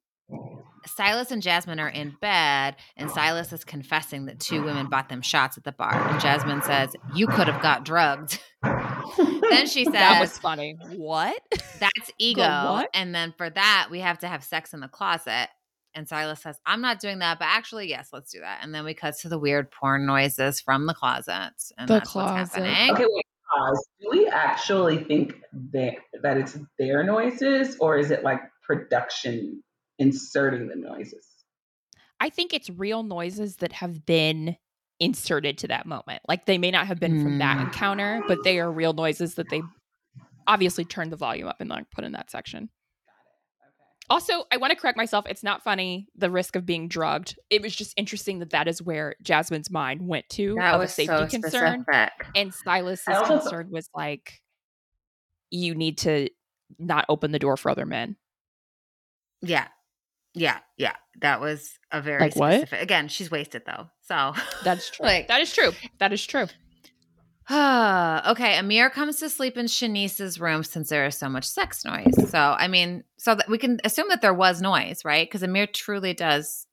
[0.90, 5.22] Silas and Jasmine are in bed, and Silas is confessing that two women bought them
[5.22, 5.94] shots at the bar.
[6.10, 10.78] And Jasmine says, "You could have got drugged." then she says, That was funny.
[10.96, 11.42] What?
[11.80, 12.90] "That's ego." what?
[12.94, 15.48] And then for that, we have to have sex in the closet.
[15.96, 18.86] And Silas says, "I'm not doing that, but actually, yes, let's do that." And then
[18.86, 22.64] we cut to the weird porn noises from the closet, and The that's what's closet.
[22.66, 22.92] happening.
[22.94, 23.26] Okay, wait.
[23.58, 23.88] Pause.
[24.02, 25.42] Do we actually think
[25.74, 29.64] that that it's their noises, or is it like production
[30.00, 31.26] inserting the noises?
[32.20, 34.58] I think it's real noises that have been
[35.00, 36.22] inserted to that moment.
[36.28, 37.66] Like they may not have been from that Mm.
[37.66, 39.62] encounter, but they are real noises that they
[40.48, 42.70] obviously turned the volume up and like put in that section.
[44.10, 45.26] Also, I want to correct myself.
[45.30, 47.38] It's not funny, the risk of being drugged.
[47.52, 50.84] It was just interesting that that is where Jasmine's mind went to That of a
[50.86, 51.84] was safety so concern.
[51.84, 52.28] specific.
[52.36, 54.42] And Silas's also- concern was like,
[55.52, 56.30] you need to
[56.80, 58.16] not open the door for other men.
[59.44, 59.68] Yeah.
[60.40, 60.60] Yeah.
[60.78, 60.96] Yeah.
[61.22, 62.54] That was a very Like what?
[62.54, 62.82] specific.
[62.82, 63.88] Again, she's wasted though.
[64.02, 65.06] So That's true.
[65.06, 65.72] Like- that is true.
[66.00, 66.48] That is true.
[67.52, 72.30] okay, Amir comes to sleep in Shanice's room since there is so much sex noise.
[72.30, 75.28] So, I mean, so that we can assume that there was noise, right?
[75.28, 76.68] Because Amir truly does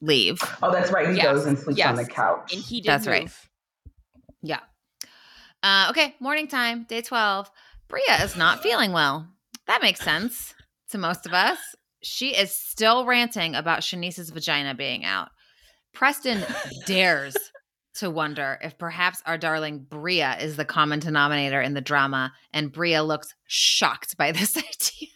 [0.00, 0.40] leave.
[0.62, 1.08] Oh, that's right.
[1.08, 2.52] He Yes, goes and sleeps on the couch.
[2.54, 3.30] And he did That's right.
[4.42, 4.60] Yeah.
[5.64, 7.50] Uh, okay, morning time, day 12.
[7.88, 9.26] Bria is not feeling well.
[9.66, 10.54] That makes sense
[10.90, 11.58] to most of us.
[12.02, 15.30] She is still ranting about Shanice's vagina being out.
[15.92, 16.44] Preston
[16.86, 17.36] dares
[17.94, 22.72] to wonder if perhaps our darling Bria is the common denominator in the drama, and
[22.72, 25.08] Bria looks shocked by this idea.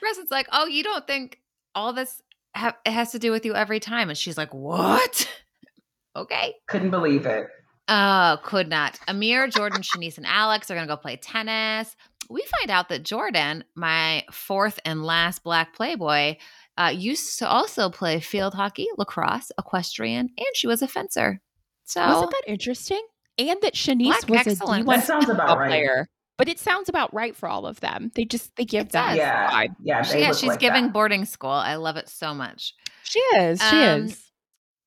[0.00, 1.40] Preston's like, "Oh, you don't think
[1.74, 2.20] all this
[2.54, 5.28] ha- has to do with you every time?" And she's like, "What?"
[6.16, 6.54] okay.
[6.66, 7.46] Couldn't believe it.
[7.88, 8.98] Oh, could not.
[9.06, 11.94] Amir, Jordan, Shanice, and Alex are going to go play tennis.
[12.28, 16.36] We find out that Jordan, my fourth and last black playboy,
[16.78, 21.40] uh, used to also play field hockey, lacrosse, equestrian, and she was a fencer.
[21.84, 23.02] So Wasn't that interesting?
[23.38, 24.82] And that Shanice Black was excellence.
[24.84, 25.68] a That sounds about football right.
[25.68, 26.08] player.
[26.38, 28.10] But it sounds about right for all of them.
[28.14, 29.16] They just they give It that.
[29.16, 29.50] Yeah.
[29.50, 29.76] vibe.
[29.82, 30.92] Yeah, she, they yeah, she's like giving that.
[30.92, 31.50] boarding school.
[31.50, 32.74] I love it so much.
[33.04, 33.60] She is.
[33.60, 34.22] She Um, is.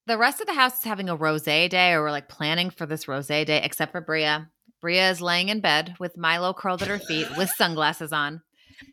[0.06, 2.86] The rest of the house is having a rose day, or we're like planning for
[2.86, 4.50] this rose day, except for Bria.
[4.82, 8.42] Bria is laying in bed with Milo curled at her feet with sunglasses on,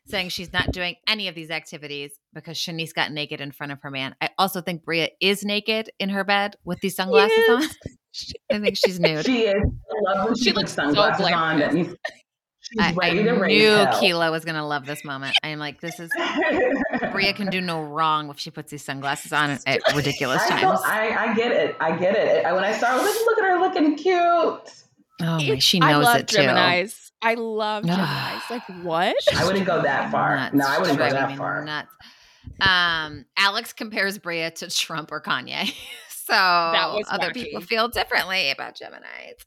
[0.06, 3.80] saying she's not doing any of these activities because Shanice got naked in front of
[3.82, 4.16] her man.
[4.20, 7.62] I also think Bria is naked in her bed with these sunglasses on.
[8.50, 9.26] I think she's nude.
[9.26, 9.54] She is.
[9.54, 11.58] I love she, She looks so sunglasses on.
[11.74, 11.94] Means
[12.60, 14.00] she's I, I ready to raise knew.
[14.00, 15.36] Keela was going to love this moment.
[15.44, 16.10] I'm like, this is
[17.12, 20.80] Bria can do no wrong if she puts these sunglasses on at ridiculous I, times.
[20.84, 21.76] I, I get it.
[21.78, 22.44] I get it.
[22.44, 24.85] When I saw her, I was like, look at her looking cute.
[25.20, 26.38] Oh my, It- she I knows love it too.
[26.38, 27.10] Geminis.
[27.22, 28.50] I love Geminis.
[28.50, 29.16] like what?
[29.34, 30.36] I wouldn't go that far.
[30.36, 30.54] Nuts.
[30.54, 31.64] No, I wouldn't go that far.
[31.64, 31.92] Nuts.
[32.60, 35.72] Um, Alex compares Bria to Trump or Kanye.
[36.10, 37.34] so was other wacky.
[37.34, 39.44] people feel differently about Geminis.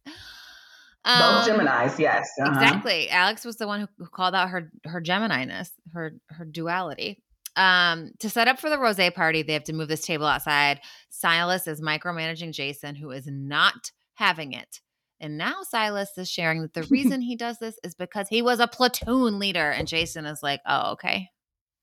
[1.05, 2.29] Both Um, Gemini's, yes.
[2.41, 2.51] uh-huh.
[2.62, 3.10] Exactly.
[3.10, 7.23] Alex was the one who, who called out her her Gemini-ness, her her duality.
[7.55, 10.82] Um, to set up for the rose party, they have to move this table outside.
[11.10, 14.82] Silas is micromanaging Jason, who is not having it.
[15.19, 18.60] And now Silas is sharing that the reason he does this is because he was
[18.60, 19.69] a platoon leader.
[19.69, 21.29] And Jason is like, oh, okay.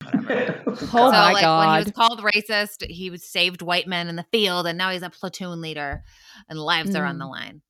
[0.69, 4.15] Oh so, my like, when he was called racist, he was saved white men in
[4.15, 6.03] the field, and now he's a platoon leader,
[6.47, 7.61] and lives are on the line.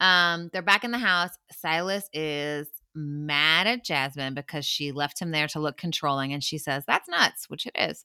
[0.00, 1.30] Um, they're back in the house.
[1.52, 6.58] Silas is mad at Jasmine because she left him there to look controlling, and she
[6.58, 8.04] says, That's nuts, which it is.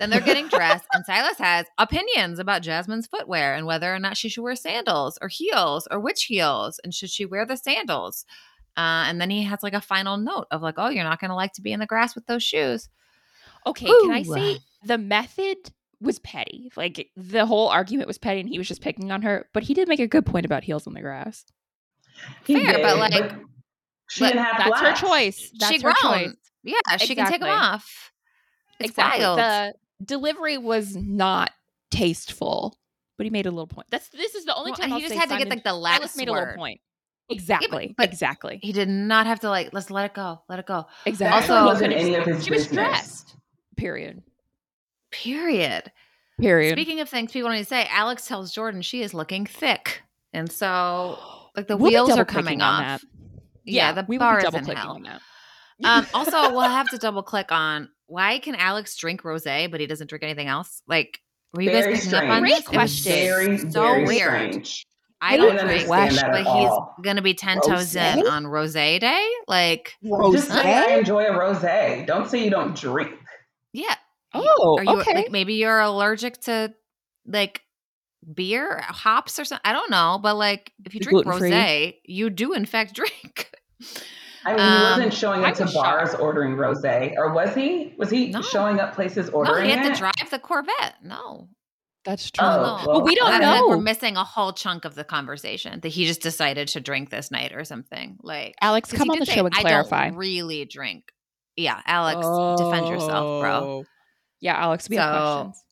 [0.00, 4.16] Then they're getting dressed, and Silas has opinions about Jasmine's footwear and whether or not
[4.16, 8.24] she should wear sandals or heels or which heels, and should she wear the sandals.
[8.76, 11.28] Uh, and then he has like a final note of like, oh, you're not going
[11.28, 12.88] to like to be in the grass with those shoes.
[13.66, 15.56] Okay, can I say the method
[16.00, 16.72] was petty?
[16.76, 19.74] Like the whole argument was petty and he was just picking on her, but he
[19.74, 21.44] did make a good point about heels on the grass.
[22.44, 23.32] He Fair, but, like-
[24.10, 25.00] she but didn't have That's flats.
[25.00, 25.50] her choice.
[25.58, 26.24] That's she her grown.
[26.24, 26.36] choice.
[26.64, 28.10] Yeah, she can take them off.
[28.80, 29.24] It's exactly.
[29.24, 29.38] wild.
[29.38, 31.50] The delivery was not
[31.90, 32.78] tasteful,
[33.16, 33.86] but he made a little point.
[33.90, 35.48] That's this is the only Well, time and I'll he just say had to get
[35.48, 36.80] like the Silas last made a little point.
[37.30, 37.94] Exactly.
[37.96, 38.58] but- exactly.
[38.62, 39.70] He did not have to like.
[39.72, 40.42] Let's let it go.
[40.48, 40.86] Let it go.
[41.06, 41.54] Exactly.
[41.54, 42.74] Also- wasn't any of his she was business.
[42.74, 43.36] dressed.
[43.76, 44.22] Period.
[45.10, 45.90] Period.
[46.40, 46.72] Period.
[46.72, 50.02] Speaking of things people need to say, Alex tells Jordan she is looking thick,
[50.32, 51.18] and so
[51.56, 53.00] like the We'll wheels are coming off.
[53.00, 53.02] that.
[53.64, 54.90] Yeah, the we bar will be is double in hell.
[54.96, 55.20] on that.
[55.84, 59.86] Um, also, we'll have to double click on why can Alex drink rosé but he
[59.86, 60.82] doesn't drink anything else?
[60.86, 61.20] Like,
[61.52, 62.54] were you Very guys picking up on strange.
[62.56, 62.66] this?
[62.68, 63.12] Great It was question.
[63.12, 64.50] Very, so very weird.
[64.52, 64.86] strange.
[65.20, 69.00] I I don't don't drink, understand but he's gonna be ten toes in on rosé
[69.00, 69.26] day.
[69.48, 69.94] Like,
[70.32, 72.06] Just say I enjoy a rosé.
[72.06, 73.14] Don't say you don't drink.
[73.72, 73.94] yeah,
[74.34, 75.14] Oh, Are you okay.
[75.14, 76.74] like maybe you're allergic to
[77.26, 77.62] like
[78.34, 79.62] beer, hops, or something?
[79.64, 83.50] I don't know, but like if you drink rosé, you do in fact drink.
[84.46, 86.22] I mean, Um, he wasn't showing I up to bars shocked.
[86.22, 87.94] ordering rosé, or was he?
[87.98, 88.42] Was he No.
[88.42, 89.44] showing up places ordering?
[89.44, 89.94] no, ordering he had it?
[89.94, 90.96] to drive the Corvette.
[91.02, 91.48] No,
[92.04, 92.46] That's true.
[92.46, 92.86] Oh, no.
[92.86, 93.68] well, But we don't I know.
[93.68, 97.30] We're missing a whole chunk of the conversation that he just decided to drink this
[97.30, 98.18] night or something.
[98.22, 100.08] Like, Alex, come on the say, show and I clarify.
[100.10, 101.04] don't really drink.
[101.56, 102.18] Yeah, Alex,
[102.62, 103.52] defend yourself, bro.
[103.52, 103.84] Oh.
[104.40, 105.14] Yeah, Alex, we have
[105.46, 105.63] questions.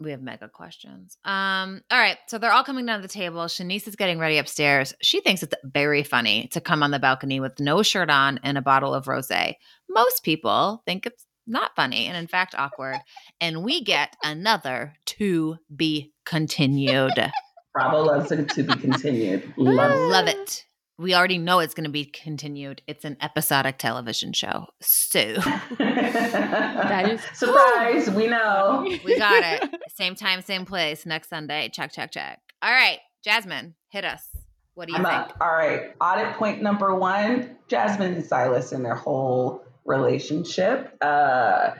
[0.00, 1.16] We have mega questions.
[1.24, 3.40] Um, all right, so they're all coming down to the table.
[3.42, 4.94] Shanice is getting ready upstairs.
[5.02, 8.58] She thinks it's very funny to come on the balcony with no shirt on and
[8.58, 9.54] a bottle of rosé.
[9.88, 12.98] Most people think it's not funny and in fact awkward.
[13.40, 17.12] And we get another to be continued.
[17.74, 19.52] Bravo loves it to be continued.
[19.56, 20.64] Love, Love it.
[20.96, 22.82] We already know it's going to be continued.
[22.86, 24.66] It's an episodic television show.
[24.80, 25.18] So
[25.78, 28.08] that is surprise.
[28.10, 28.86] we know.
[29.04, 29.70] We got it.
[29.94, 31.70] Same time, same place next Sunday.
[31.72, 32.40] Check, check, check.
[32.62, 34.28] All right, Jasmine, hit us.
[34.74, 35.14] What do you I'm think?
[35.14, 35.36] Up.
[35.40, 35.94] All right.
[36.00, 40.96] Audit point number one Jasmine and Silas and their whole relationship.
[41.00, 41.70] Uh,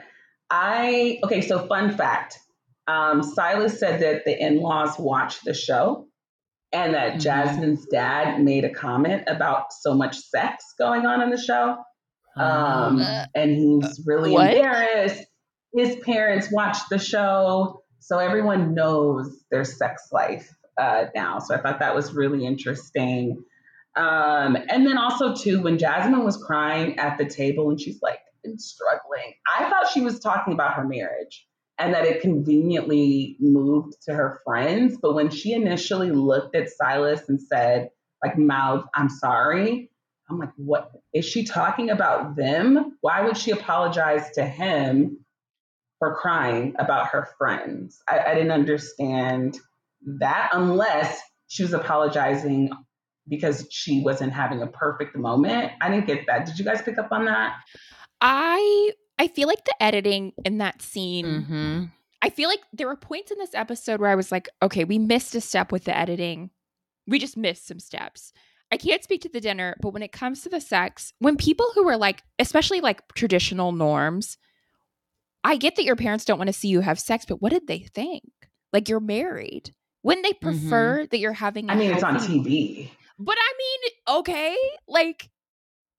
[0.49, 2.39] I, okay, so fun fact
[2.87, 6.07] um, Silas said that the in laws watched the show
[6.71, 7.19] and that mm-hmm.
[7.19, 11.77] Jasmine's dad made a comment about so much sex going on in the show.
[12.37, 14.53] Um, uh, and he's really what?
[14.53, 15.23] embarrassed.
[15.73, 21.39] His parents watched the show, so everyone knows their sex life uh, now.
[21.39, 23.43] So I thought that was really interesting.
[23.95, 28.19] Um, and then also too, when Jasmine was crying at the table and she's like,
[28.45, 33.93] "I'm struggling," I thought she was talking about her marriage and that it conveniently moved
[34.03, 34.97] to her friends.
[35.01, 37.89] But when she initially looked at Silas and said,
[38.23, 39.91] like, mouth, I'm sorry,
[40.29, 42.97] I'm like, what is she talking about them?
[43.01, 45.24] Why would she apologize to him
[45.99, 48.01] for crying about her friends?
[48.09, 49.59] I, I didn't understand
[50.19, 52.71] that unless she was apologizing
[53.27, 55.71] because she wasn't having a perfect moment.
[55.81, 56.45] I didn't get that.
[56.45, 57.55] Did you guys pick up on that?
[58.21, 61.25] I I feel like the editing in that scene.
[61.25, 61.83] Mm-hmm.
[62.21, 64.99] I feel like there were points in this episode where I was like, okay, we
[64.99, 66.49] missed a step with the editing.
[67.07, 68.33] We just missed some steps.
[68.71, 71.67] I can't speak to the dinner, but when it comes to the sex, when people
[71.75, 74.37] who are like, especially like traditional norms,
[75.45, 77.67] I get that your parents don't want to see you have sex, but what did
[77.67, 78.23] they think?
[78.73, 79.71] Like you're married.
[80.01, 80.59] Wouldn't they mm-hmm.
[80.59, 81.05] prefer mm-hmm.
[81.11, 81.69] that you're having?
[81.69, 82.89] I mean, it's on TV.
[83.19, 85.29] But I mean, okay, like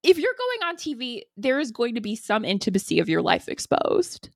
[0.03, 3.49] if you're going on TV, there is going to be some intimacy of your life
[3.49, 4.31] exposed.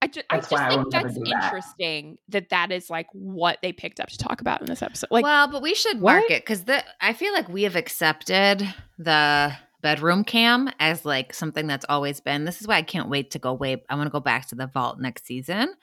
[0.00, 2.48] I just, I just think that's interesting that.
[2.48, 5.08] that that is like what they picked up to talk about in this episode.
[5.10, 6.14] Like, well, but we should what?
[6.14, 8.66] mark it because the I feel like we have accepted
[8.96, 12.44] the bedroom cam as like something that's always been.
[12.44, 13.82] This is why I can't wait to go way.
[13.88, 15.74] I want to go back to the vault next season.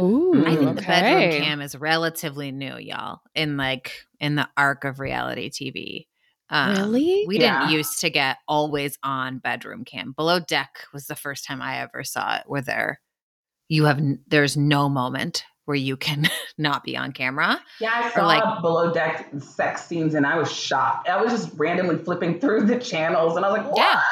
[0.00, 0.74] Ooh, I think okay.
[0.74, 6.06] the bedroom cam is relatively new, y'all, in like in the arc of reality TV.
[6.50, 7.24] Um, really?
[7.26, 7.60] We yeah.
[7.60, 10.12] didn't used to get always on bedroom cam.
[10.12, 13.00] Below deck was the first time I ever saw it where there
[13.68, 17.60] you have there's no moment where you can not be on camera.
[17.80, 21.08] Yeah, I saw like, below deck sex scenes and I was shocked.
[21.08, 23.78] I was just randomly flipping through the channels and I was like, what?
[23.78, 24.02] Yeah.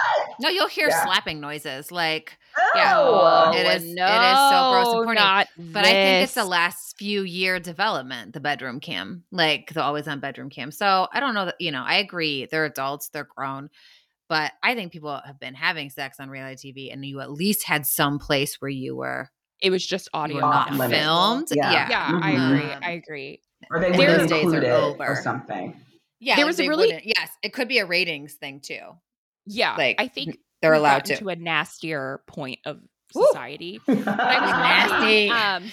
[0.40, 1.04] No, you'll hear yeah.
[1.04, 1.92] slapping noises.
[1.92, 3.94] Like, oh, yeah, it is.
[3.94, 5.72] No, it is so gross and corny.
[5.72, 5.90] But this.
[5.90, 10.20] I think it's the last few year development, the bedroom cam, like the always on
[10.20, 10.70] bedroom cam.
[10.70, 11.82] So I don't know that you know.
[11.86, 12.46] I agree.
[12.50, 13.08] They're adults.
[13.10, 13.70] They're grown.
[14.28, 17.64] But I think people have been having sex on reality TV, and you at least
[17.64, 19.30] had some place where you were
[19.62, 21.48] it was just audio, not filmed.
[21.52, 22.22] Yeah, yeah, yeah mm-hmm.
[22.22, 22.70] I agree.
[22.82, 23.40] I agree.
[23.70, 25.80] Or they those days are over or something.
[26.20, 27.30] Yeah, there was a really yes.
[27.42, 28.80] It could be a ratings thing too.
[29.46, 32.80] Yeah, like I think they're allowed to to a nastier point of
[33.12, 33.80] society.
[33.88, 35.30] I was nasty.
[35.30, 35.70] Um,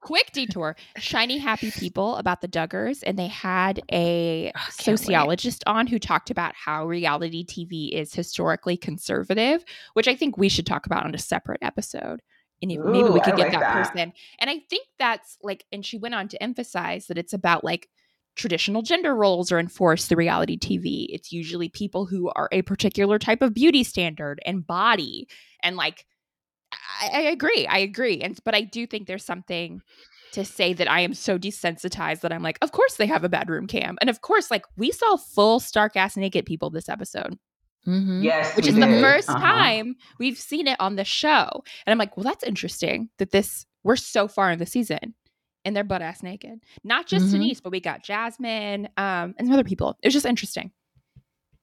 [0.00, 0.76] quick detour.
[0.96, 5.72] Shiny happy people about the Duggars, and they had a oh, sociologist wait.
[5.72, 10.66] on who talked about how reality TV is historically conservative, which I think we should
[10.66, 12.20] talk about on a separate episode
[12.62, 14.12] and if, Ooh, maybe we could get like that, that person.
[14.38, 17.88] And I think that's like, and she went on to emphasize that it's about like
[18.36, 21.06] traditional gender roles are enforced through reality TV.
[21.10, 25.28] It's usually people who are a particular type of beauty standard and body.
[25.62, 26.06] And like,
[27.00, 27.66] I, I agree.
[27.66, 28.20] I agree.
[28.20, 29.80] And, but I do think there's something
[30.32, 33.28] to say that I am so desensitized that I'm like, of course they have a
[33.28, 33.96] bedroom cam.
[34.00, 37.38] And of course, like, we saw full stark ass naked people this episode.
[37.88, 38.22] Mm-hmm.
[38.22, 38.82] Yes, which is did.
[38.82, 39.38] the 1st uh-huh.
[39.38, 41.48] time we've seen it on the show,
[41.86, 45.14] and I'm like, well, that's interesting that this we're so far in the season
[45.64, 46.60] and they're butt ass naked.
[46.84, 47.34] Not just mm-hmm.
[47.34, 49.96] Denise, but we got Jasmine um, and some other people.
[50.02, 50.72] It was just interesting.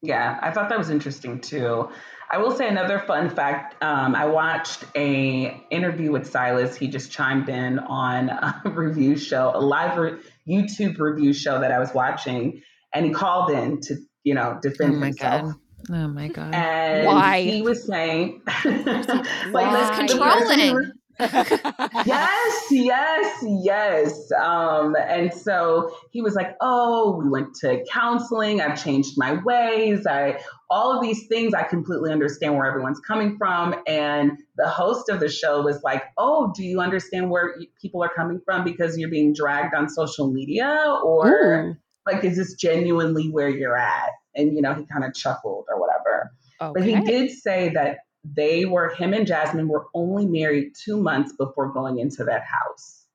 [0.02, 1.90] Yeah, I thought that was interesting too.
[2.32, 3.82] I will say another fun fact.
[3.84, 6.76] Um, I watched a interview with Silas.
[6.76, 11.72] He just chimed in on a review show, a live re- YouTube review show that
[11.72, 12.62] I was watching,
[12.94, 15.42] and he called in to you know defend oh himself.
[15.44, 15.56] God.
[15.92, 16.54] Oh my god!
[16.54, 20.06] And Why he was saying, like Why?
[20.08, 20.92] controlling.
[21.18, 24.32] yes, yes, yes.
[24.34, 28.60] Um, and so he was like, "Oh, we went to counseling.
[28.60, 30.06] I've changed my ways.
[30.08, 31.54] I all of these things.
[31.54, 36.04] I completely understand where everyone's coming from." And the host of the show was like,
[36.18, 40.32] "Oh, do you understand where people are coming from because you're being dragged on social
[40.32, 41.76] media, or Ooh.
[42.06, 45.80] like is this genuinely where you're at?" And you know, he kind of chuckled or
[45.80, 46.32] whatever.
[46.62, 46.74] Okay.
[46.74, 51.34] But he did say that they were him and Jasmine were only married two months
[51.38, 53.06] before going into that house.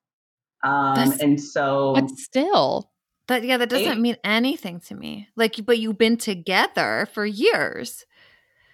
[0.62, 2.90] Um, and so, but still,
[3.28, 5.28] that yeah, that doesn't mean anything to me.
[5.36, 8.04] Like, but you've been together for years.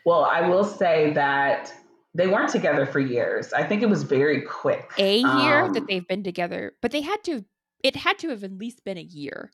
[0.05, 1.73] Well, I will say that
[2.15, 3.53] they weren't together for years.
[3.53, 4.91] I think it was very quick.
[4.99, 7.45] A year um, that they've been together, but they had to.
[7.85, 9.53] It had to have at least been a year.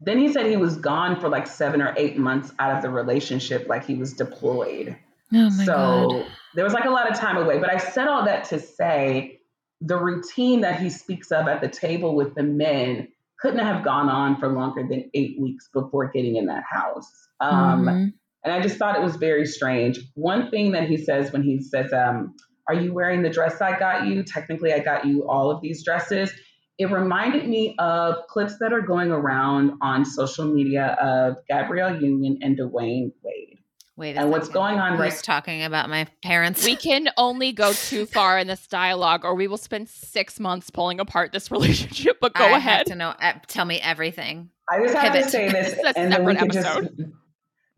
[0.00, 2.90] Then he said he was gone for like seven or eight months out of the
[2.90, 4.96] relationship, like he was deployed.
[5.32, 6.26] Oh my so God.
[6.54, 7.58] there was like a lot of time away.
[7.58, 9.40] But I said all that to say
[9.80, 13.08] the routine that he speaks of at the table with the men
[13.40, 17.10] couldn't have gone on for longer than eight weeks before getting in that house.
[17.40, 18.06] Um, mm-hmm.
[18.44, 19.98] And I just thought it was very strange.
[20.14, 22.34] One thing that he says when he says, um,
[22.68, 24.22] Are you wearing the dress I got you?
[24.22, 26.32] Technically, I got you all of these dresses.
[26.78, 32.38] It reminded me of clips that are going around on social media of Gabrielle Union
[32.42, 33.56] and Dwyane Wade.
[33.96, 35.22] Wait, and what's going on right?
[35.22, 36.66] talking about my parents?
[36.66, 40.68] We can only go too far in this dialogue, or we will spend six months
[40.68, 42.18] pulling apart this relationship.
[42.20, 42.86] But go I ahead.
[42.86, 43.14] to know.
[43.18, 44.50] Uh, tell me everything.
[44.70, 45.24] I just have Pivot.
[45.24, 46.78] to say this, this and then we could just.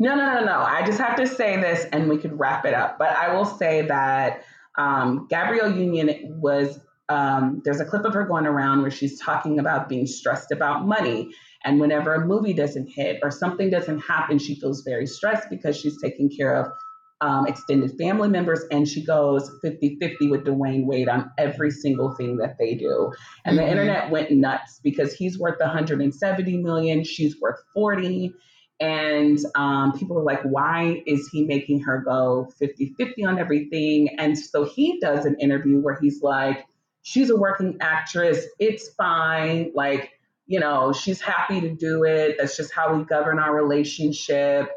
[0.00, 0.58] No, no, no, no.
[0.58, 2.98] I just have to say this, and we could wrap it up.
[2.98, 4.44] But I will say that
[4.76, 6.80] um, Gabrielle Union was.
[7.08, 10.86] Um, there's a clip of her going around where she's talking about being stressed about
[10.86, 11.30] money
[11.64, 15.76] and whenever a movie doesn't hit or something doesn't happen, she feels very stressed because
[15.76, 16.72] she's taking care of
[17.20, 22.14] um, extended family members and she goes 50 50 with Dwyane Wade on every single
[22.14, 23.12] thing that they do.
[23.44, 23.66] And mm-hmm.
[23.66, 28.32] the internet went nuts because he's worth 170 million, she's worth 40.
[28.80, 34.10] And um, people were like, why is he making her go 50 50 on everything?
[34.20, 36.64] And so he does an interview where he's like,
[37.08, 39.72] she's a working actress, it's fine.
[39.74, 40.10] Like,
[40.46, 42.36] you know, she's happy to do it.
[42.38, 44.68] That's just how we govern our relationship.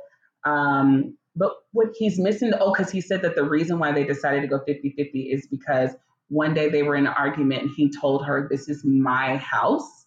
[0.45, 4.41] Um, but what he's missing, oh, because he said that the reason why they decided
[4.41, 5.91] to go 50 50 is because
[6.29, 10.05] one day they were in an argument and he told her, This is my house.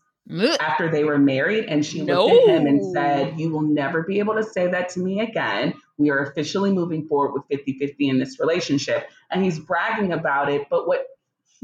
[0.58, 2.24] After they were married, and she no.
[2.24, 5.20] looked at him and said, You will never be able to say that to me
[5.20, 5.74] again.
[5.98, 9.06] We are officially moving forward with 50 50 in this relationship.
[9.30, 10.66] And he's bragging about it.
[10.70, 11.04] But what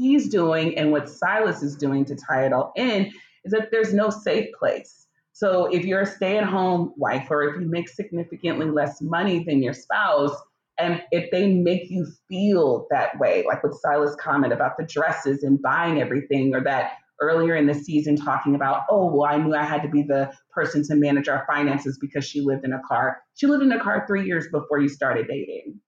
[0.01, 3.11] he's doing and what Silas is doing to tie it all in
[3.45, 5.07] is that there's no safe place.
[5.33, 9.43] So if you're a stay at home wife or if you make significantly less money
[9.43, 10.35] than your spouse,
[10.79, 15.43] and if they make you feel that way, like with Silas' comment about the dresses
[15.43, 19.53] and buying everything, or that earlier in the season talking about, oh, well, I knew
[19.53, 22.81] I had to be the person to manage our finances because she lived in a
[22.87, 23.21] car.
[23.35, 25.79] She lived in a car three years before you started dating.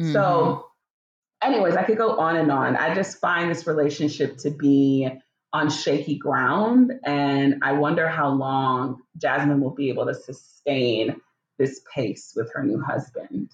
[0.00, 0.12] Mm-hmm.
[0.14, 0.64] So,
[1.42, 2.76] anyways, I could go on and on.
[2.76, 5.08] I just find this relationship to be
[5.52, 6.92] on shaky ground.
[7.04, 11.20] And I wonder how long Jasmine will be able to sustain
[11.58, 13.50] this pace with her new husband.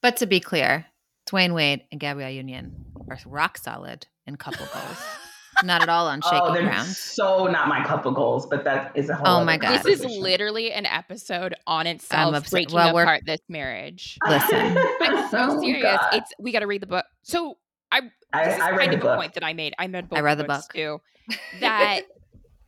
[0.00, 0.86] But to be clear,
[1.28, 5.02] Dwyane Wade and Gabrielle Union are rock solid in couple goals.
[5.64, 6.88] not at all on shaky oh, ground.
[6.88, 9.26] So not my cup of goals, but that is a whole.
[9.26, 13.40] Oh my god, this is literally an episode on itself, I'm breaking well, apart this
[13.48, 14.18] marriage.
[14.28, 15.82] Listen, I'm so oh serious.
[15.82, 16.08] God.
[16.12, 17.04] It's we got to read the book.
[17.22, 17.58] So
[17.90, 19.14] I I, this is I read kind the of book.
[19.14, 19.74] a point that I made.
[19.78, 21.00] I made both I read the book too.
[21.60, 22.04] That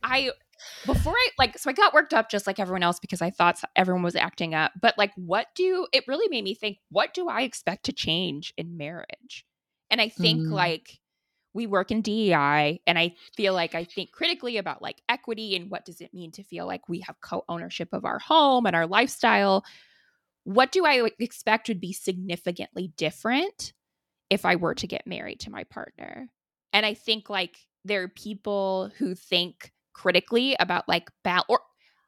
[0.03, 0.31] I
[0.85, 3.59] before I like so I got worked up just like everyone else because I thought
[3.75, 4.71] everyone was acting up.
[4.79, 6.77] But like, what do it really made me think?
[6.89, 9.45] What do I expect to change in marriage?
[9.89, 10.51] And I think mm.
[10.51, 11.00] like
[11.53, 15.69] we work in DEI, and I feel like I think critically about like equity and
[15.69, 18.75] what does it mean to feel like we have co ownership of our home and
[18.75, 19.65] our lifestyle.
[20.43, 23.73] What do I expect would be significantly different
[24.31, 26.29] if I were to get married to my partner.
[26.73, 31.59] And I think like there are people who think critically about like bal or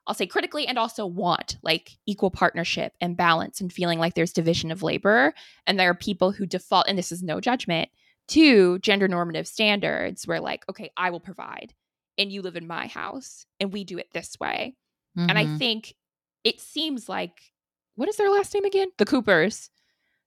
[0.07, 4.33] I'll say critically and also want like equal partnership and balance and feeling like there's
[4.33, 5.33] division of labor.
[5.65, 7.89] And there are people who default, and this is no judgment,
[8.29, 11.73] to gender normative standards where like, okay, I will provide
[12.17, 14.75] and you live in my house and we do it this way.
[15.17, 15.29] Mm-hmm.
[15.29, 15.57] And I mm-hmm.
[15.57, 15.93] think
[16.43, 17.39] it seems like
[17.95, 18.89] what is their last name again?
[18.97, 19.69] The Coopers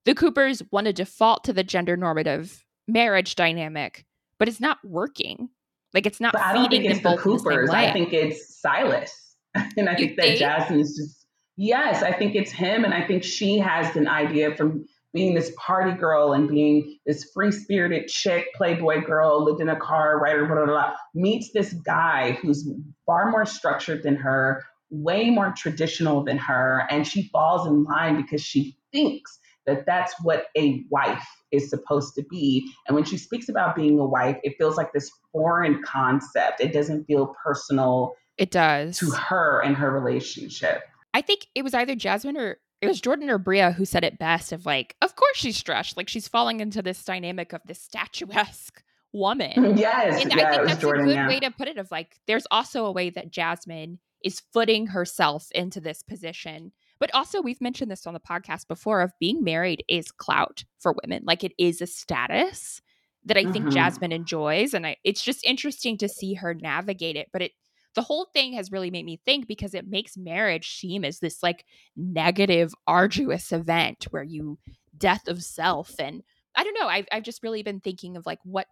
[0.07, 4.07] the Coopers want to default to the gender normative marriage dynamic,
[4.39, 5.51] but it's not working.
[5.93, 6.33] Like it's not.
[6.33, 7.68] But I don't think it's the Coopers.
[7.68, 9.37] The I think it's Silas,
[9.77, 10.39] and I you think that think?
[10.39, 11.27] Jasmine's just.
[11.59, 14.87] Yes, I think it's him, and I think she has an idea from
[15.17, 19.81] being this party girl and being this free spirited chick, playboy girl, lived in a
[19.81, 22.69] car, writer, blah, blah, blah, meets this guy who's
[23.07, 26.87] far more structured than her, way more traditional than her.
[26.91, 32.14] And she falls in line because she thinks that that's what a wife is supposed
[32.17, 32.71] to be.
[32.87, 36.61] And when she speaks about being a wife, it feels like this foreign concept.
[36.61, 38.12] It doesn't feel personal.
[38.37, 38.99] It does.
[38.99, 40.83] To her and her relationship.
[41.14, 44.18] I think it was either Jasmine or it was Jordan or Bria who said it
[44.18, 45.97] best of like, of course she's stressed.
[45.97, 49.77] Like she's falling into this dynamic of this statuesque woman.
[49.79, 50.22] Yes.
[50.22, 51.29] And yeah, I think that's Jordan, a good yeah.
[51.29, 55.49] way to put it of like, there's also a way that Jasmine is footing herself
[55.53, 56.72] into this position.
[56.99, 60.95] But also, we've mentioned this on the podcast before of being married is clout for
[61.03, 61.22] women.
[61.27, 62.81] Like it is a status
[63.24, 63.72] that I think Mhm.
[63.72, 64.72] Jasmine enjoys.
[64.72, 67.29] And I, it's just interesting to see her navigate it.
[67.33, 67.53] But it,
[67.97, 71.43] the whole thing has really made me think because it makes marriage seem as this
[71.43, 71.65] like
[71.97, 74.59] negative, arduous event where you
[74.97, 75.95] death of self.
[75.99, 76.23] And
[76.55, 76.87] I don't know.
[76.87, 78.67] I've, I've just really been thinking of like, what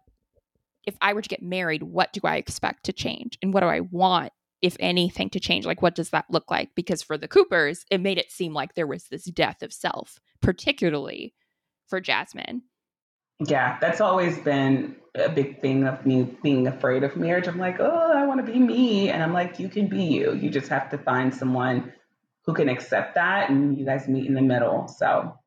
[0.85, 3.39] if I were to get married, what do I expect to change?
[3.41, 5.65] And what do I want, if anything, to change?
[5.65, 6.69] Like, what does that look like?
[6.75, 10.19] Because for the Coopers, it made it seem like there was this death of self,
[10.41, 11.33] particularly
[11.87, 12.61] for Jasmine.
[13.39, 17.47] Yeah, that's always been a big thing of me being afraid of marriage.
[17.47, 19.09] I'm like, oh, I want to be me.
[19.09, 20.33] And I'm like, you can be you.
[20.33, 21.93] You just have to find someone
[22.45, 24.87] who can accept that and you guys meet in the middle.
[24.87, 25.37] So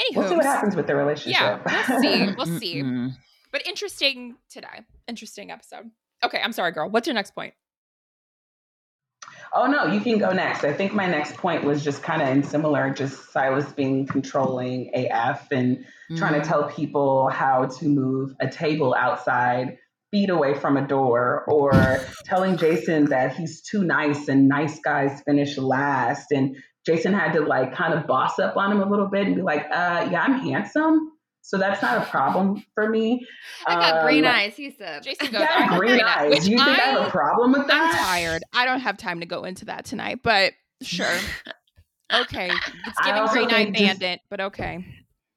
[0.00, 1.62] Anywho, we'll see what happens with the relationship.
[1.66, 2.34] Yeah, we'll see.
[2.36, 3.12] We'll see.
[3.50, 4.80] But interesting today.
[5.06, 5.90] Interesting episode.
[6.24, 6.88] Okay, I'm sorry, girl.
[6.88, 7.54] What's your next point?
[9.54, 10.64] Oh no, you can go next.
[10.64, 14.90] I think my next point was just kind of in similar, just Silas being controlling
[14.94, 15.84] AF and
[16.16, 16.42] trying Mm.
[16.42, 19.78] to tell people how to move a table outside
[20.10, 25.22] feet away from a door, or telling Jason that he's too nice and nice guys
[25.22, 26.32] finish last.
[26.32, 29.36] And Jason had to like kind of boss up on him a little bit and
[29.36, 31.11] be like, uh, yeah, I'm handsome.
[31.44, 33.26] So that's not a problem for me.
[33.66, 35.02] I got green Um, eyes, he said.
[35.02, 36.30] Jason goes, Yeah, "I green green eyes.
[36.30, 37.72] which you think I, have a problem with that?
[37.74, 37.98] I'm that?
[38.00, 38.42] tired.
[38.52, 41.18] I don't have time to go into that tonight, but sure.
[42.12, 42.50] Okay.
[42.86, 44.84] It's giving Green Eye Bandit, but okay.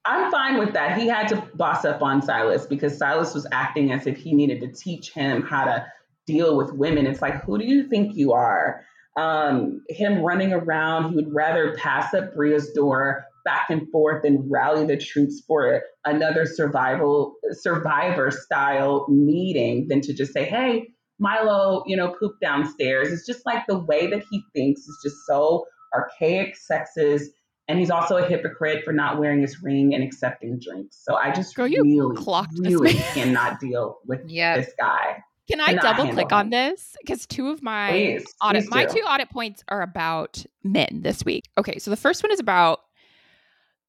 [0.03, 0.97] I'm fine with that.
[0.97, 4.59] He had to boss up on Silas because Silas was acting as if he needed
[4.59, 5.85] to teach him how to
[6.27, 7.07] deal with women.
[7.07, 8.83] It's like, who do you think you are?
[9.17, 14.39] Um, him running around, he would rather pass up Bria's door back and forth and
[14.51, 20.87] rally the troops for another survival survivor style meeting than to just say, hey,
[21.19, 23.11] Milo, you know, poop downstairs.
[23.11, 27.27] It's just like the way that he thinks is just so archaic, sexist,
[27.67, 30.99] and he's also a hypocrite for not wearing his ring and accepting drinks.
[31.03, 34.57] So I just Girl, really, clocked this really cannot deal with Yep.
[34.65, 35.23] this guy.
[35.49, 36.37] Can I double click him.
[36.37, 36.95] on this?
[37.01, 38.93] Because two of my Please, audit please my do.
[38.95, 41.43] two audit points are about men this week.
[41.57, 42.79] Okay, so the first one is about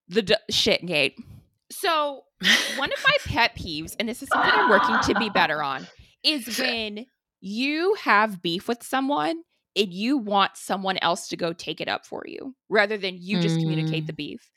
[0.08, 1.16] the d- shit gate.
[1.70, 2.22] So
[2.76, 5.86] one of my pet peeves, and this is something I'm working to be better on,
[6.22, 7.06] is when
[7.40, 9.42] you have beef with someone
[9.74, 13.40] and you want someone else to go take it up for you rather than you
[13.40, 14.06] just communicate Mm.
[14.06, 14.50] the beef.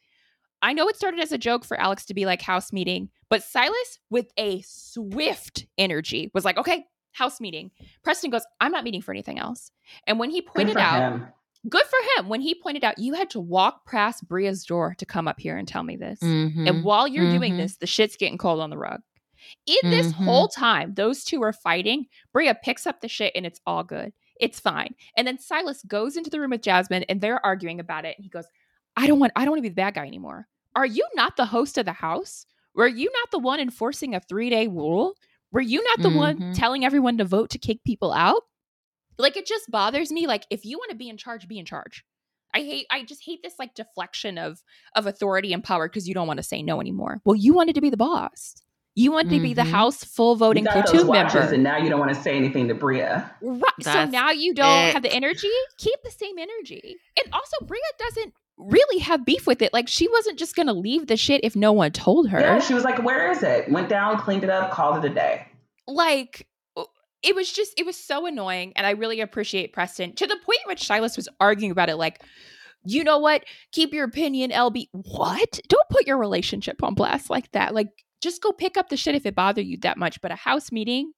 [0.62, 3.44] I know it started as a joke for Alex to be like house meeting, but
[3.44, 7.72] Silas, with a swift energy, was like, okay, house meeting.
[8.04, 9.72] Preston goes, I'm not meeting for anything else.
[10.06, 11.28] And when he pointed out, him.
[11.68, 15.06] Good for him, when he pointed out, you had to walk past Bria's door to
[15.06, 16.20] come up here and tell me this.
[16.20, 16.68] Mhm.
[16.68, 17.58] And while you're doing Mhm.
[17.58, 19.02] this, the shit's getting cold on the rug.
[19.66, 20.26] In this Mhm.
[20.26, 22.08] whole time, those two are fighting.
[22.34, 24.14] Bria picks up the shit and it's all good.
[24.40, 24.96] It's fine.
[25.18, 28.16] And then Silas goes into the room with Jasmine and they're arguing about it.
[28.18, 28.46] And he goes,
[28.96, 30.48] I don't want I don't want to be the bad guy anymore.
[30.76, 32.46] Are you not the host of the house?
[32.76, 35.16] Were you not the one enforcing a three day rule?
[35.52, 36.54] Were you not the one Mhm.
[36.56, 38.44] telling everyone to vote to kick people out?
[39.20, 40.26] Like it just bothers me.
[40.28, 42.04] Like if you want to be in charge, be in charge.
[42.56, 44.64] I hate I just hate this like deflection of
[44.96, 47.22] of authority and power because you don't want to say no anymore.
[47.26, 48.56] Well, you wanted to be the boss.
[48.96, 49.70] You wanted to be the Mhm.
[49.72, 51.54] house full voting you got platoon watches, member.
[51.54, 53.32] and now you don't want to say anything to Bria.
[53.42, 53.62] Right.
[53.82, 54.94] So now you don't it.
[54.94, 55.48] have the energy.
[55.78, 56.98] Keep the same energy.
[57.24, 59.72] And also, Bria doesn't really have beef with it.
[59.72, 62.42] Like she wasn't just gonna leave the shit if no one told her.
[62.42, 65.14] Yeah, she was like, "Where is it?" Went down, cleaned it up, called it a
[65.14, 65.46] day.
[65.88, 66.46] like
[67.24, 70.60] it was just it was so annoying and i really appreciate preston to the point
[70.66, 72.22] in which silas was arguing about it like
[72.86, 77.52] you know what keep your opinion lb what don't put your relationship on blast like
[77.52, 77.90] that like
[78.22, 80.72] just go pick up the shit if it bothered you that much but a house
[80.72, 81.12] meeting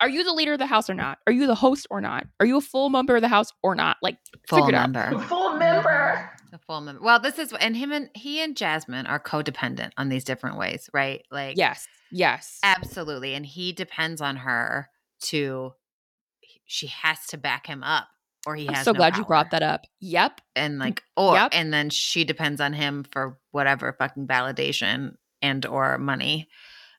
[0.00, 2.26] are you the leader of the house or not are you the host or not
[2.40, 4.18] are you a full member of the house or not like
[4.48, 4.90] full figure it out.
[4.90, 5.18] member.
[5.24, 6.30] Full member.
[6.52, 7.00] A full member.
[7.02, 10.88] Well, this is and him and he and Jasmine are codependent on these different ways,
[10.92, 11.24] right?
[11.30, 13.34] Like yes yes absolutely.
[13.34, 14.88] And he depends on her
[15.24, 15.72] to
[16.66, 18.06] she has to back him up
[18.46, 19.82] or he I'm has so no glad you brought that up.
[20.00, 20.40] Yep.
[20.56, 21.50] and like or Yep.
[21.52, 26.48] and then she depends on him for whatever fucking validation and or money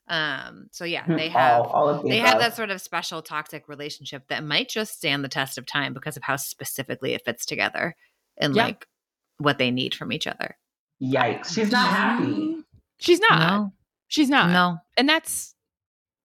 [0.07, 3.67] um so yeah they have all, all the they have that sort of special toxic
[3.67, 7.43] relationship that might just stand the test of time because of how specifically it fits
[7.43, 7.95] together
[8.38, 8.65] and Yeah.
[8.65, 8.88] like
[9.39, 10.57] what they need from each other
[11.01, 11.53] Yikes.
[11.55, 12.57] She's not happy.
[12.99, 13.39] She's not.
[13.39, 13.73] no
[14.07, 14.51] She's not.
[14.51, 15.55] no And that's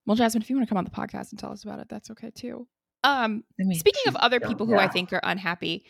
[0.06, 1.88] well, Jasmine, if you want to come on the podcast and tell us about it,
[1.88, 2.66] that's okay too.
[3.04, 5.84] Um, I mean, speaking of other people who I think are unhappy,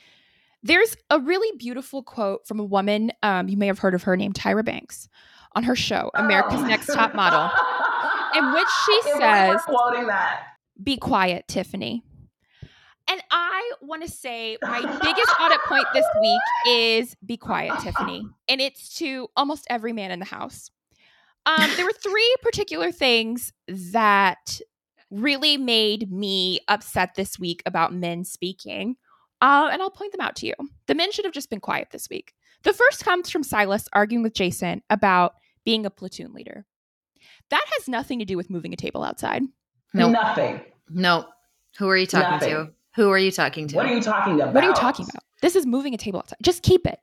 [0.63, 3.13] there's a really beautiful quote from a woman.
[3.23, 5.09] Um, you may have heard of her named Tyra Banks
[5.57, 6.67] on her show, America's Oh.
[6.67, 7.51] Next Top Model,
[8.37, 10.43] in which she If says, that.
[10.83, 12.05] be quiet, Tiffany.
[13.09, 18.25] And I want to say my biggest audit point this week is be quiet, Tiffany.
[18.49, 20.71] And it's to almost every man in the house.
[21.47, 24.61] Um, there were three particular things that
[25.11, 28.97] really made me upset this week about men speaking.
[29.41, 30.55] Uh, and I'll point them out to you.
[30.87, 32.35] The men should have just been quiet this week.
[32.63, 35.35] The first comes from Silas arguing with Jason about
[35.65, 36.67] being a platoon leader.
[37.49, 39.43] That has nothing to do with moving a table outside.
[39.95, 40.13] Nope.
[40.13, 40.61] Nothing.
[40.89, 41.27] no
[41.79, 44.55] who are you talking to who are you talking to What are you talking about?
[44.55, 45.23] What are you talking about?
[45.41, 46.39] This is moving a table outside.
[46.43, 46.99] Just keep it.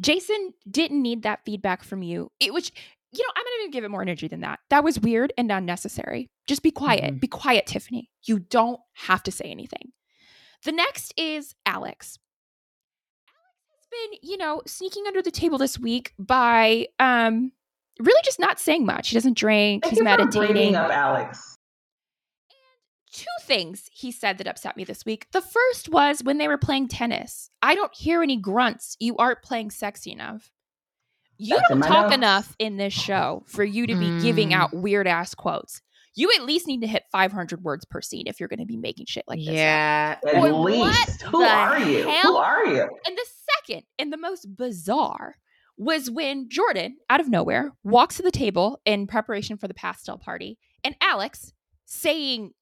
[0.00, 2.30] Jason didn't need that feedback from you.
[2.40, 2.70] It was,
[3.12, 4.60] you know, I'm going to give it more energy than that.
[4.70, 6.28] That was weird and unnecessary.
[6.46, 7.14] Just be quiet.
[7.14, 7.20] Mhm.
[7.20, 8.10] Be quiet, Tiffany.
[8.24, 9.92] You don't have to say anything.
[10.64, 12.18] The next is Alex.
[13.26, 17.52] Alex has been, you know, sneaking under the table this week by um
[17.98, 19.08] really just not saying much.
[19.08, 19.82] He doesn't drink.
[19.84, 21.56] Thank He's you for meditating bringing up Alex.
[23.12, 25.26] two things he said that upset me this week.
[25.32, 27.50] The first was when they were playing tennis.
[27.60, 28.96] I don't hear any grunts.
[29.00, 30.52] You aren't playing sexy enough.
[31.40, 32.14] You That's don't talk notes.
[32.14, 34.54] enough in this show for you to be giving Mm.
[34.54, 35.80] out weird ass quotes.
[36.14, 38.76] You at least need to hit 500 words per scene if you're going to be
[38.76, 39.48] making shit like this.
[39.48, 39.54] up.
[39.54, 41.22] yeah At Boy, least.
[41.22, 42.02] Who are you?
[42.10, 42.82] Who are you?
[43.06, 43.26] And the
[43.56, 45.36] second and the most bizarre
[45.78, 50.18] was when Jordan, out of nowhere, walks to the table in preparation for the pastel
[50.18, 51.54] party, and Alex
[51.86, 52.52] saying,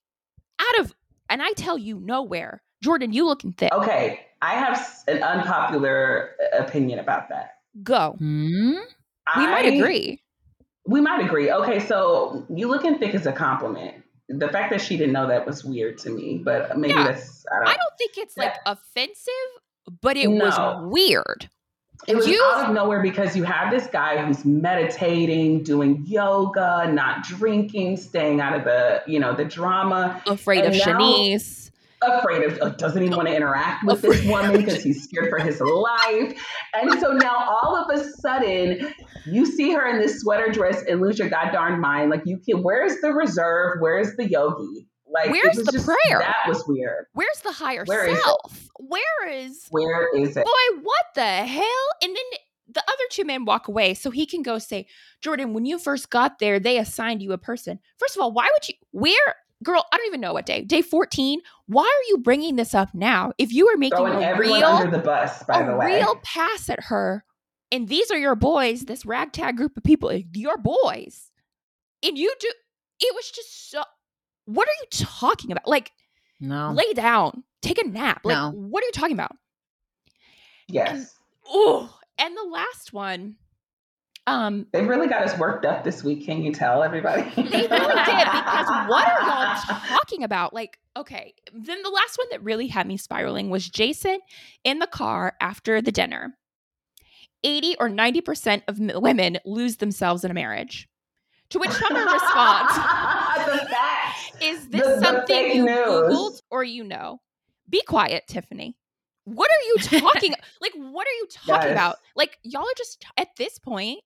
[0.61, 0.95] out of,
[1.29, 3.73] and I tell you nowhere, Jordan, you looking thick.
[3.73, 7.55] Okay, I have an unpopular uh, opinion about that.
[7.83, 8.15] Go.
[8.19, 8.73] Hmm?
[9.37, 10.23] We might agree.
[10.87, 11.51] We might agree.
[11.51, 14.03] Okay, so you looking thick is a compliment.
[14.31, 17.05] The fact that she didn't know that was weird to me, but maybe Yeah.
[17.09, 17.69] that's I don't.
[17.69, 19.33] I don't think it's like offensive,
[20.03, 20.45] but it No.
[20.47, 21.49] was weird.
[22.07, 26.89] it was you- out of nowhere because you have this guy who's meditating, doing yoga,
[26.93, 31.68] not drinking, staying out of the you know the drama, Afraid of And now- Shanice.
[32.03, 35.39] Afraid of uh, doesn't even want to interact with this woman because he's scared for
[35.39, 36.41] his life.
[36.75, 38.93] And so now all of a sudden
[39.27, 42.11] you see her in this sweater dress and lose your goddamn mind.
[42.11, 43.79] Like you can where's the reserve?
[43.81, 44.87] Where's the yogi?
[45.11, 46.19] Like Where's the just- prayer?
[46.21, 47.07] That was weird.
[47.15, 48.69] Where's the higher Where is self?
[48.79, 50.45] Where is Where is it?
[50.45, 51.87] boy, what the hell?
[52.03, 52.25] And then
[52.71, 54.87] the other two men walk away so he can go say,
[55.23, 57.79] Jordan, when you first got there, they assigned you a person.
[57.99, 59.35] First of all, why would you, where,
[59.65, 61.41] girl, I don't even know what day, day 14.
[61.67, 63.33] Why are you bringing this up now?
[63.39, 65.97] If you were making Throwing a everyone real, under the bus, by the way.
[65.97, 67.25] real pass at her,
[67.73, 71.31] and these are your boys, this ragtag group of people, eh, your boys,
[72.03, 72.51] and you do,
[73.01, 73.83] it was just so,
[74.47, 75.67] what are you talking about?
[75.69, 75.93] Like,
[76.41, 78.21] no lay down, take a nap.
[78.25, 78.51] Like, No.
[78.53, 79.33] what are you talking about?
[80.69, 81.15] yes.
[81.51, 83.37] Oh, and the last one,
[84.29, 86.25] um, They really got us worked up this week.
[86.27, 87.23] Can you tell everybody?
[87.23, 90.53] they really did because what are y'all talking about?
[90.53, 94.19] Like, okay, then the last one that really had me spiraling was Jason
[94.65, 96.35] in the car after the dinner.
[97.45, 100.89] 80 or 90% of m- women lose themselves in a marriage.
[101.51, 102.73] To which Summer responds.
[104.43, 105.79] Is this The- something you news.
[105.87, 107.21] Googled or you know?
[107.71, 108.77] Be quiet, Tiffany.
[109.25, 111.73] What are you talking like what are you talking Yes.
[111.73, 111.97] about?
[112.17, 113.99] Like y'all are just at this point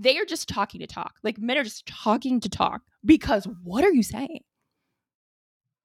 [0.00, 1.14] they are just talking to talk.
[1.22, 4.40] Like men are just talking to talk because what are you saying?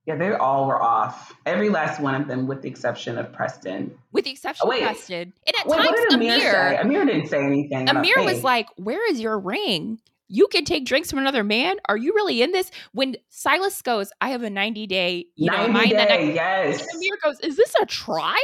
[0.06, 1.34] Yeah, they all were off.
[1.48, 3.98] Every last one of them, with the exception of Preston.
[4.12, 4.80] With the exception Oh, of.
[4.80, 5.34] Preston.
[5.48, 6.78] And at Wait, what times did Amir, say?
[6.78, 7.90] Amir Amir didn't say anything.
[7.90, 10.00] Amir was like, Where is your ring?
[10.28, 11.78] You can take drinks from another man.
[11.90, 12.70] Are you really in this?
[12.94, 16.34] When Silas goes, I have a 90 day, you know, 90 mind that I- day,
[16.36, 16.86] yes.
[16.96, 18.36] Amir goes, Is this a trial?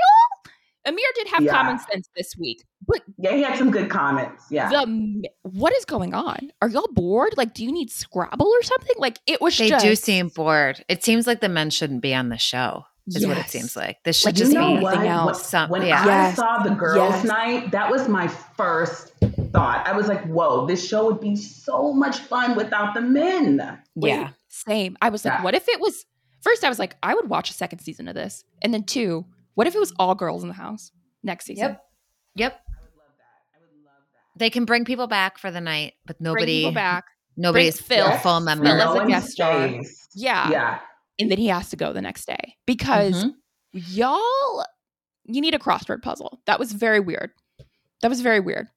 [0.85, 1.51] Amir did have Yeah.
[1.51, 4.43] common sense this week, but Yeah, he had some good comments.
[4.49, 4.69] Yeah.
[4.69, 6.51] the what is going on?
[6.61, 7.33] Are y'all bored?
[7.37, 8.95] Like, do you need Scrabble or something?
[8.97, 10.83] Like, it was They just, do seem bored.
[10.89, 12.85] It seems like the men shouldn't be on the show.
[13.07, 13.97] Is what it seems like.
[14.05, 15.45] This Like, should just just be something nothing When- else.
[15.47, 16.01] Some- when yeah.
[16.01, 16.35] I Yes.
[16.35, 17.23] saw the girls' Yes.
[17.25, 19.11] night, that was my first
[19.51, 19.85] thought.
[19.87, 24.11] I was like, "Whoa, this show would be so much fun without the men." Wait,
[24.11, 24.29] yeah.
[24.49, 24.97] same.
[25.01, 25.43] I was like, Yeah.
[25.43, 26.05] what if it was?
[26.41, 29.25] First, I was like, I would watch a second season of this, and then two,
[29.55, 30.91] What if it was all girls in the house
[31.23, 31.69] next season?
[31.71, 31.83] Yep.
[32.35, 32.61] Yep.
[32.67, 33.55] I would love that.
[33.55, 34.39] I would love that.
[34.39, 37.05] They can bring people back for the night, but Bring nobody people back.
[37.37, 38.05] nobody's Phil.
[38.07, 38.65] a full Yes, member.
[38.65, 39.67] Phil no as a guest star.
[40.13, 40.49] Yeah.
[40.49, 40.79] Yeah.
[41.19, 43.33] And then he has to go the next day because Mhm.
[43.73, 44.65] y'all,
[45.25, 46.41] you need a crossword puzzle.
[46.45, 47.31] That was very weird.
[48.01, 48.67] That was very weird.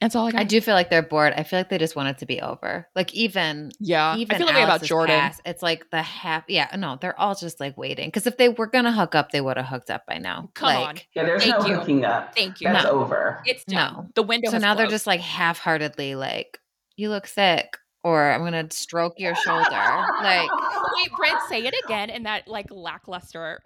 [0.00, 0.40] That's all I got.
[0.40, 1.32] I do feel like they're bored.
[1.36, 2.86] I feel like they just want it to be over.
[2.96, 4.16] Like even Yeah.
[4.16, 5.18] even I feel that way about Jordan.
[5.18, 6.44] pass, it's like the half.
[6.48, 8.08] Yeah, no, they're all just like waiting.
[8.08, 10.50] Because if they were gonna hook up, they would have hooked up by now.
[10.54, 10.96] Come like, on.
[11.14, 11.74] Yeah, there's Thank no you.
[11.76, 12.34] hooking up.
[12.36, 12.68] Thank you.
[12.68, 12.90] That's No.
[12.90, 13.40] over.
[13.46, 13.94] It's done.
[13.94, 14.08] No.
[14.14, 16.58] The window So has now they're just like half-heartedly like,
[16.96, 20.50] "You look sick," or "I'm gonna stroke your shoulder." like,
[20.96, 23.60] Wait, Brent, say it again in that like lackluster.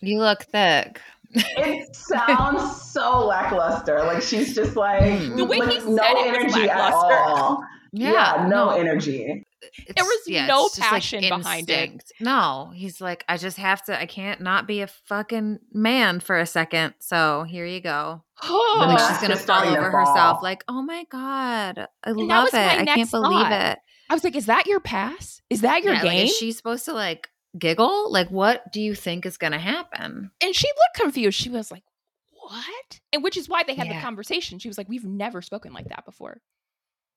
[0.00, 1.00] "You look thick."
[1.34, 3.98] It sounds so lackluster.
[4.04, 5.36] Like she's just like hmm.
[5.36, 7.62] The way with he said no it was energy at all.
[7.92, 9.44] Yeah, no, energy.
[9.88, 12.02] It's- was yeah, no it's just, like, passion behind it.
[12.20, 13.98] No, he's like, I just have to.
[13.98, 16.94] I can't not be a fucking man for a second.
[17.00, 18.22] So here you go.
[18.44, 20.06] Oh, like she's gonna is fall over fall.
[20.06, 20.42] herself.
[20.42, 22.54] Like, oh my god, I that love it.
[22.54, 23.78] I can't next believe it.
[24.08, 25.42] I was like, is that your pass?
[25.50, 26.26] Is that your Yeah, like, game?
[26.26, 27.28] is she supposed to like
[27.58, 28.10] giggle?
[28.12, 30.30] Like, what do you think is gonna happen?
[30.40, 31.38] and she looked confused.
[31.38, 31.82] She was like,
[32.30, 33.00] what?
[33.12, 33.94] And which is why they had Yeah.
[33.96, 34.58] the conversation.
[34.58, 36.40] She was like, we've never spoken like that before.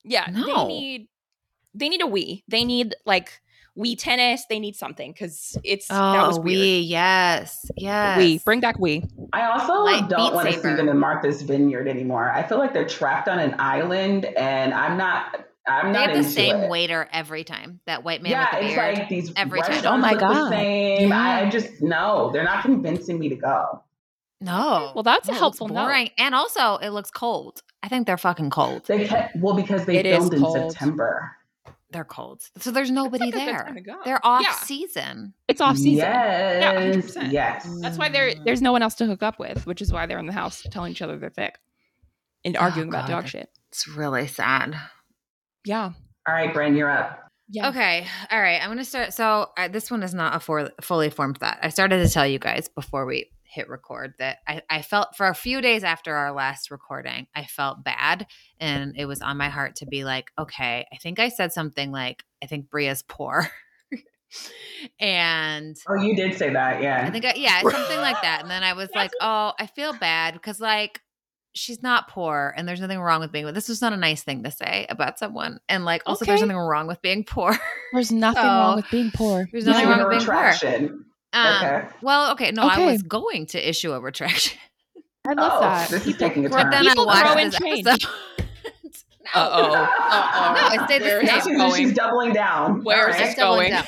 [0.04, 0.26] Yeah.
[0.32, 1.08] They need
[1.76, 2.44] they need a Wii.
[2.48, 3.40] They need like
[3.78, 4.44] Wii tennis.
[4.50, 6.60] They need something because it's that was Oh, weird.
[6.60, 8.18] we yes, yes.
[8.18, 9.08] We bring back Wii.
[9.32, 12.32] I also Light don't want to see them in Martha's Vineyard anymore.
[12.32, 15.46] I feel like they're trapped on an island, and I'm not.
[15.68, 16.70] I'm They not have the into same it.
[16.70, 17.80] waiter every time.
[17.86, 18.98] That white man yeah, with the it's beard.
[18.98, 19.86] like these every time.
[19.86, 20.50] Oh my look the God.
[20.50, 21.10] same.
[21.10, 21.20] Yeah.
[21.46, 23.84] I just no, they're not convincing me to go.
[24.42, 24.92] no.
[24.96, 25.86] Well, that's a No, it looks helpful note.
[25.86, 26.10] boring.
[26.18, 27.62] And also, it looks cold.
[27.84, 28.86] I think they're fucking cold.
[28.88, 30.70] They kept, well because they It is filmed in.
[30.72, 31.36] September.
[31.92, 32.44] They're cold.
[32.60, 33.64] So there's nobody like there.
[33.64, 33.96] time to go.
[34.06, 34.54] They're off Yeah.
[34.54, 35.34] season.
[35.48, 35.98] It's off season.
[35.98, 37.32] Yes, 100%.
[37.32, 37.68] yes.
[37.82, 40.20] That's why there there's no one else to hook up with, which is why they're
[40.20, 41.58] in the house telling each other they're thick
[42.46, 43.14] and Oh, arguing about God.
[43.22, 43.50] dog shit.
[43.70, 44.76] It's really sad.
[45.66, 45.92] Yeah.
[46.28, 47.28] All right, Bren, you're up.
[47.52, 47.70] Yeah.
[47.70, 48.06] Okay.
[48.32, 48.62] All right.
[48.62, 49.14] I'm going to start.
[49.14, 51.58] So, uh, this one is not a for, fully formed thought.
[51.64, 55.28] I started to tell you guys before we hit record that I, I felt for
[55.28, 58.28] a few days after our last recording, I felt bad.
[58.60, 61.92] And it was on my heart to be like, okay, I think I said something
[61.92, 63.50] like, I think Bria's poor.
[65.00, 67.04] and Oh, you did say that, yeah.
[67.08, 68.42] I think, I, yeah, something like that.
[68.44, 71.02] And then I was like, oh, I feel bad because, like,
[71.60, 74.44] she's not poor and there's nothing wrong with being, this was not a nice thing
[74.44, 75.60] to say about someone.
[75.70, 77.58] And, like, also, there's nothing wrong with being poor.
[77.94, 79.48] There's nothing So, wrong with being poor.
[79.52, 80.36] There's nothing need wrong with being poor.
[80.36, 81.06] retraction.
[81.34, 81.88] Um, Okay.
[82.02, 84.58] Well, okay, no, I was going to issue a retraction,
[85.28, 85.90] I love Oh, that.
[85.90, 88.10] this is taking a but then People grow watched and this episode.
[89.36, 89.74] no, Uh-oh.
[89.74, 90.54] Uh-oh.
[90.56, 91.40] No, it stayed the Where is same.
[91.42, 91.76] She's, going?
[91.76, 92.84] she's doubling down.
[92.84, 93.72] where is All is this going?
[93.72, 93.86] down.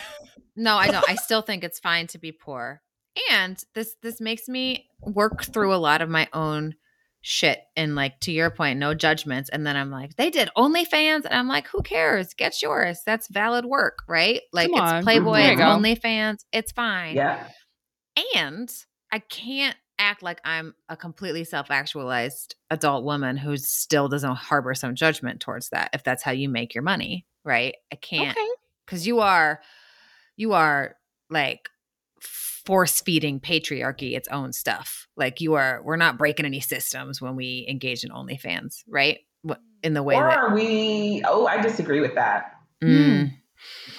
[0.56, 1.10] No, I don't.
[1.10, 2.82] I still think it's fine to be poor,
[3.32, 6.76] and this this makes me work through a lot of my own
[7.22, 7.60] shit.
[7.76, 9.50] And like to your point, no judgments.
[9.50, 12.34] And then I'm like, they did OnlyFans, and I'm like, who cares?
[12.34, 13.02] Get yours.
[13.06, 14.42] That's valid work, right?
[14.54, 14.96] Like Come on.
[14.98, 15.66] it's Playboy, There you it's go.
[15.66, 17.16] OnlyFans, it's fine.
[17.16, 17.48] Yeah.
[18.36, 18.72] And
[19.12, 24.74] I can't act like I'm a completely self actualized adult woman who still doesn't harbor
[24.74, 27.76] some judgment towards that if that's how you make your money, right?
[27.92, 28.48] I can't Okay.
[28.86, 29.62] because you are,
[30.38, 30.96] you are
[31.30, 31.70] like
[32.66, 35.08] force feeding patriarchy its own stuff.
[35.16, 39.20] Like you are, we're not breaking any systems when we engage in OnlyFans, right?
[39.84, 40.38] In the way or that.
[40.38, 41.24] are we?
[41.26, 42.54] Oh, I disagree with that.
[42.84, 43.32] Mm.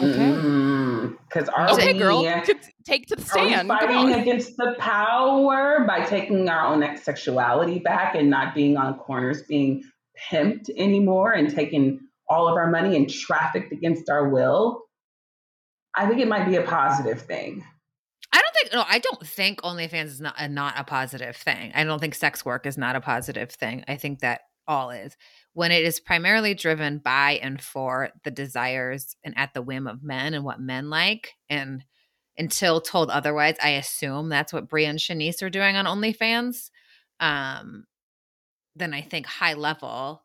[0.01, 1.17] Okay.
[1.29, 1.99] Because are Okay, we?
[1.99, 2.25] girl.
[2.45, 3.69] Could take to the Are we stand.
[3.69, 8.99] Come fighting against the power by taking our own sexuality back and not being on
[8.99, 9.83] corners being
[10.31, 14.83] pimped anymore and taking all of our money and trafficked against our will?
[15.95, 17.65] I think it might be a positive thing.
[18.73, 21.73] No, I don't think OnlyFans is not a, not a positive thing.
[21.75, 23.85] I don't think sex work is not a positive thing.
[23.87, 25.17] I think that all is
[25.55, 30.03] when it is primarily driven by and for the desires and at the whim of
[30.03, 31.33] men and what men like.
[31.51, 31.85] And
[32.39, 36.71] until told otherwise, I assume that's what Bria and Shanice are doing on OnlyFans.
[37.21, 37.85] Um,
[38.75, 40.23] then I think high level,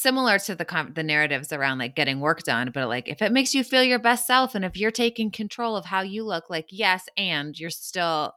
[0.00, 3.32] similar to the com- the narratives around like getting work done, but like if it
[3.32, 6.50] makes you feel your best self and if you're taking control of how you look,
[6.50, 8.32] like yes, and you're still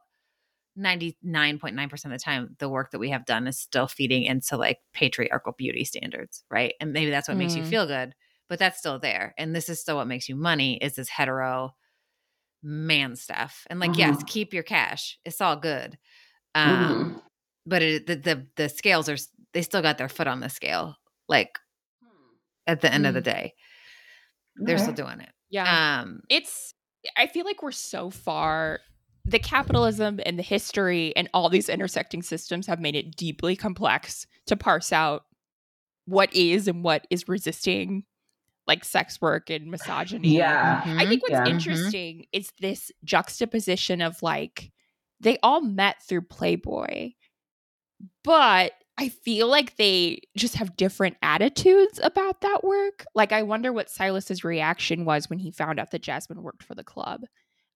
[0.76, 4.78] 99.9% of the time the work that we have done is still feeding into like
[4.92, 6.74] patriarchal beauty standards, right?
[6.80, 7.68] And maybe that's what makes you Mm.
[7.68, 8.14] feel good,
[8.48, 9.34] but that's still there.
[9.38, 11.74] And this is still what makes you money is this hetero
[12.62, 13.66] man stuff.
[13.70, 14.26] And like yes, Mhm.
[14.26, 15.18] keep your cash.
[15.24, 15.98] It's all good.
[16.54, 17.20] Um Mhm.
[17.66, 19.16] but it, the, the the scales are
[19.54, 20.96] they still got their foot on the scale
[21.28, 21.58] like
[22.66, 23.54] at the end of the day
[24.56, 26.00] they're still doing it Yeah.
[26.00, 26.74] um it's
[27.16, 28.80] I feel like we're so far
[29.26, 34.26] the capitalism and the history and all these intersecting systems have made it deeply complex
[34.46, 35.22] to parse out
[36.06, 38.04] what is and what is resisting
[38.66, 40.36] like sex work and misogyny.
[40.36, 40.82] Yeah.
[40.86, 41.44] I think what's Yeah.
[41.44, 41.50] Mhm.
[41.50, 44.72] interesting is this juxtaposition of like
[45.20, 47.12] they all met through Playboy,
[48.22, 53.04] but I feel like they just have different attitudes about that work.
[53.14, 56.74] Like I wonder what Silas's reaction was when he found out that Jasmine worked for
[56.76, 57.22] the club.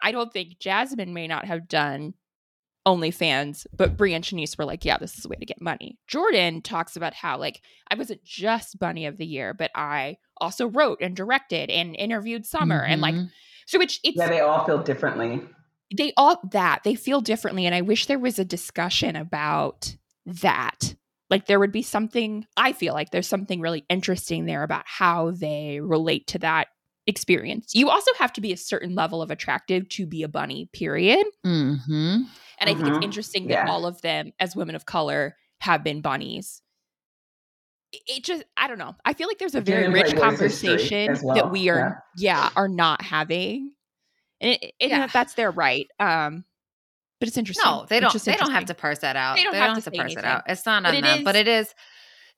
[0.01, 2.15] I don't think Jasmine may not have done
[2.87, 5.99] OnlyFans, but Brie and Shanice were like, yeah, this is a way to get money.
[6.07, 7.61] Jordan talks about how, like,
[7.91, 12.47] I wasn't just Bunny of the Year, but I also wrote and directed and interviewed
[12.47, 12.83] Summer.
[12.83, 13.31] And like, Mhm.
[13.67, 15.43] so it's, it's, Yeah, they all feel differently.
[15.97, 19.97] they all that they feel differently and i wish there was a discussion about
[20.27, 20.95] that
[21.31, 25.31] like there would be something i feel like there's something really interesting there about how
[25.33, 26.69] they relate to that
[27.07, 30.69] experience you also have to be a certain level of attractive to be a bunny
[30.73, 32.27] period Mhm.
[32.59, 33.05] and i think it's Mhm.
[33.05, 33.71] interesting that Yeah.
[33.71, 36.61] all of them as women of color have been bunnies
[37.93, 41.35] it- it just i don't know i feel like there's a very rich conversation well,
[41.37, 43.73] that we are yeah are not having
[44.41, 45.07] and, it, and Yeah.
[45.07, 46.45] that's their right um
[47.21, 48.13] but it's interesting No, they don't.
[48.23, 49.37] They don't have to parse that out.
[49.37, 50.43] They don't have to say parse it out.
[50.47, 51.75] It's not But on it them, but it is.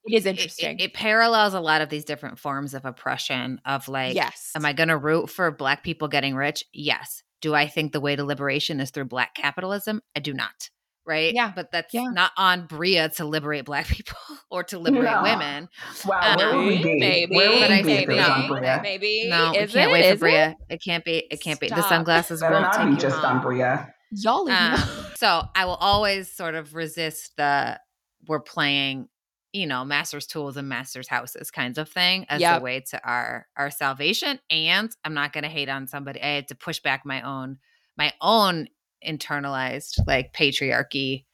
[0.07, 3.61] it is it- interesting It, it parallels a lot of these different forms of oppression.
[3.65, 6.65] Of like, yes am I going to root for Black people getting rich?
[6.73, 7.23] Yes.
[7.43, 10.03] Do I think the way to liberation is through Black capitalism?
[10.17, 10.71] I do not.
[11.07, 11.33] Right.
[11.35, 11.51] Yeah.
[11.57, 12.05] But that's Yeah.
[12.13, 14.17] not on Bria to liberate Black people
[14.51, 15.23] or to liberate No.
[15.23, 15.69] women.
[16.07, 16.99] Wow, where would we um, be?
[17.01, 18.49] maybe where would we I be if say it was on maybe.
[18.49, 18.81] Bria?
[18.83, 19.93] maybe No, we is can't it?
[19.93, 20.19] wait Is for it?
[20.21, 20.57] Bria.
[20.69, 20.83] It?
[20.85, 21.27] can't be.
[21.31, 21.69] It can't be.
[21.69, 23.37] The sunglasses Better won't not take be you just home.
[23.39, 23.95] on Bria.
[24.11, 27.79] Y'all leave Um, so I will always sort of resist the
[28.27, 29.09] we're playing,
[29.53, 32.61] you know, masters tools and masters houses kinds of thing as Yep.
[32.61, 34.39] a way to our our salvation.
[34.51, 36.23] And I'm not gonna hate on somebody.
[36.23, 37.59] I had to push back my own
[37.97, 38.69] my own
[39.07, 41.25] internalized like patriarchy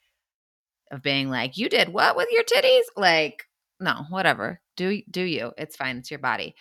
[0.90, 2.82] of being like, you did what with your titties?
[2.96, 3.44] Like,
[3.80, 4.60] no, whatever.
[4.76, 5.52] Do do you.
[5.58, 5.98] It's fine.
[5.98, 6.54] It's your body.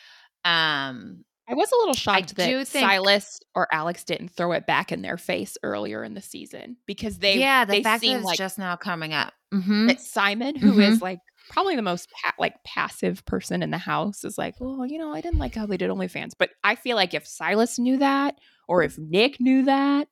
[0.44, 4.92] Um I was a little shocked that think- Silas or Alex didn't throw it back
[4.92, 8.24] in their face earlier in the season because they yeah, the they fact that seem
[8.24, 9.34] like just now coming up.
[9.54, 9.88] Mhm.
[9.88, 11.02] that Simon, who is Mhm.
[11.04, 11.20] like
[11.50, 15.14] probably the most pa- like passive person in the house, is like, well, you know,
[15.14, 18.36] I didn't like how they did OnlyFans, but I feel like if Silas knew that
[18.68, 20.08] or if Nick knew that,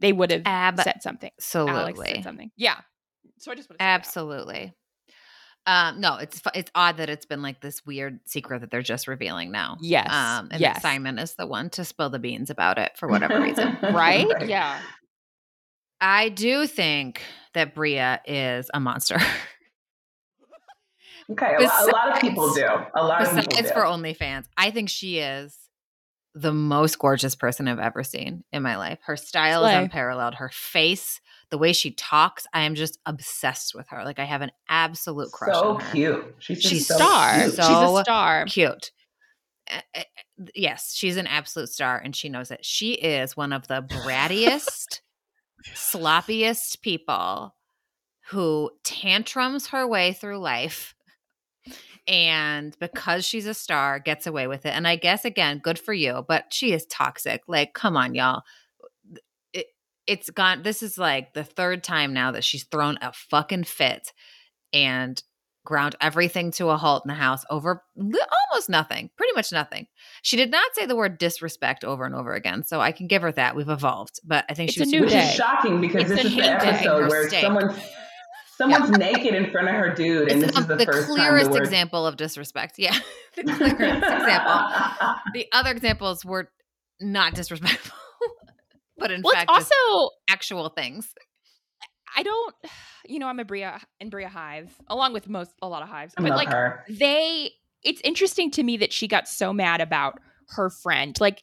[0.00, 0.42] they would have
[0.80, 1.30] said something.
[1.54, 2.14] Alex Absolutely.
[2.14, 2.50] said something.
[2.56, 2.80] Yeah.
[3.38, 3.94] So I just want to say that.
[4.00, 4.72] Absolutely.
[5.68, 9.06] Um, no, it's it's odd that it's been like this weird secret that they're just
[9.06, 9.76] revealing now.
[9.82, 10.10] Yes.
[10.10, 10.80] Um, and yes.
[10.80, 13.76] Simon is the one to spill the beans about it for whatever reason.
[13.92, 14.26] Right?
[14.48, 14.80] Yeah.
[16.00, 17.20] I do think
[17.52, 19.18] that Bria is a monster.
[21.30, 22.66] Okay, a, lot, a lot of people do.
[22.96, 23.74] A lot of people It's do.
[23.74, 25.54] for OnlyFans, I think she is
[26.40, 28.98] the most gorgeous person I've ever seen in my life.
[29.02, 29.72] Her style Slay.
[29.72, 30.34] is unparalleled.
[30.36, 31.20] Her face,
[31.50, 34.04] the way she talks, I am just obsessed with her.
[34.04, 35.92] Like I have an absolute crush so on her.
[35.92, 36.34] cute.
[36.38, 37.38] She's, She's so a star.
[37.40, 37.50] cute.
[37.54, 38.44] She's a star.
[38.46, 38.90] cute.
[40.54, 42.64] Yes, she's an absolute star and she knows it.
[42.64, 45.00] She is one of the brattiest,
[45.74, 47.54] sloppiest people
[48.30, 50.94] who tantrums her way through life.
[52.08, 54.70] And because she's a star, gets away with it.
[54.70, 57.42] And I guess, again, good for you, but she is toxic.
[57.46, 58.42] Like, come on, y'all.
[59.52, 59.66] It,
[60.06, 60.62] it's gone.
[60.62, 64.12] This is like the third time now that she's thrown a fucking fit
[64.72, 65.22] and
[65.66, 68.18] ground everything to a halt in the house over li-
[68.50, 69.86] almost nothing, pretty much nothing.
[70.22, 73.20] She did not say the word disrespect over and over again, so I can give
[73.20, 73.54] her that.
[73.54, 75.24] We've evolved, but I think It's she was a new Which day.
[75.28, 77.44] is shocking because It's this a is the episode where steak.
[78.58, 80.92] Someone's someone's naked in front of her dude, and It's this is the, the, the
[80.92, 82.74] first clearest time the word- example of disrespect.
[82.78, 82.96] Yeah,
[83.36, 85.16] the clearest example.
[85.34, 86.50] The other examples were
[87.00, 87.96] not disrespectful,
[88.98, 91.12] but in Well, fact, also actual things.
[92.16, 92.54] I don't,
[93.06, 96.14] you know, I'm a Bria in Bria Hive, along with most a lot of hives,
[96.16, 96.84] I but love like her.
[96.88, 97.52] they,
[97.84, 100.18] it's interesting to me that she got so mad about
[100.56, 101.16] her friend.
[101.20, 101.42] Like,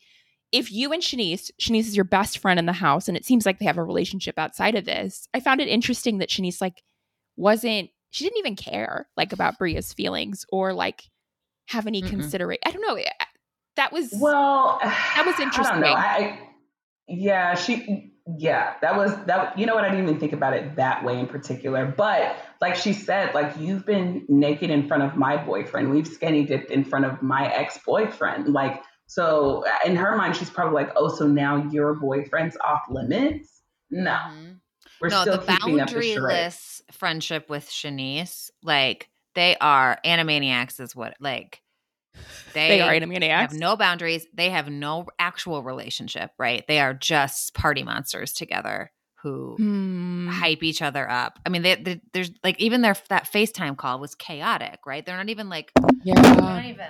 [0.51, 3.45] if you and Shanice, Shanice is your best friend in the house, and it seems
[3.45, 5.27] like they have a relationship outside of this.
[5.33, 6.81] I found it interesting that Shanice like
[7.37, 11.03] wasn't, she didn't even care like about Bria's feelings or like
[11.67, 12.09] have any Mm-mm.
[12.09, 12.59] considerate.
[12.65, 12.95] I don't know.
[12.95, 13.03] eh,
[13.75, 15.75] That was Well, That was interesting.
[15.77, 15.93] I don't know.
[15.95, 16.39] I,
[17.07, 19.59] yeah, she yeah, that was that.
[19.59, 19.83] You know what?
[19.83, 21.85] I didn't even think about it that way in particular.
[21.95, 25.91] But like she said, like you've been naked in front of my boyfriend.
[25.91, 28.47] We've skinny dipped in front of my ex boyfriend.
[28.51, 33.61] Like so, in her mind, she's probably like, oh, so now your boyfriend's off limits?
[33.91, 34.59] No, Mhm.
[35.01, 41.15] We're no, the up the boundaryless friendship with Shanice, like they are animaniacs, is what
[41.19, 41.61] like
[42.53, 43.53] they, they are have animaniacs.
[43.53, 44.25] no boundaries.
[44.33, 46.63] They have no actual relationship, right?
[46.67, 48.91] They are just party monsters together
[49.21, 50.27] who Hmm.
[50.27, 51.39] hype each other up.
[51.45, 55.05] I mean, they, they, there's like even their that FaceTime call was chaotic, right?
[55.05, 55.71] They're not even like
[56.03, 56.87] yeah, they're not even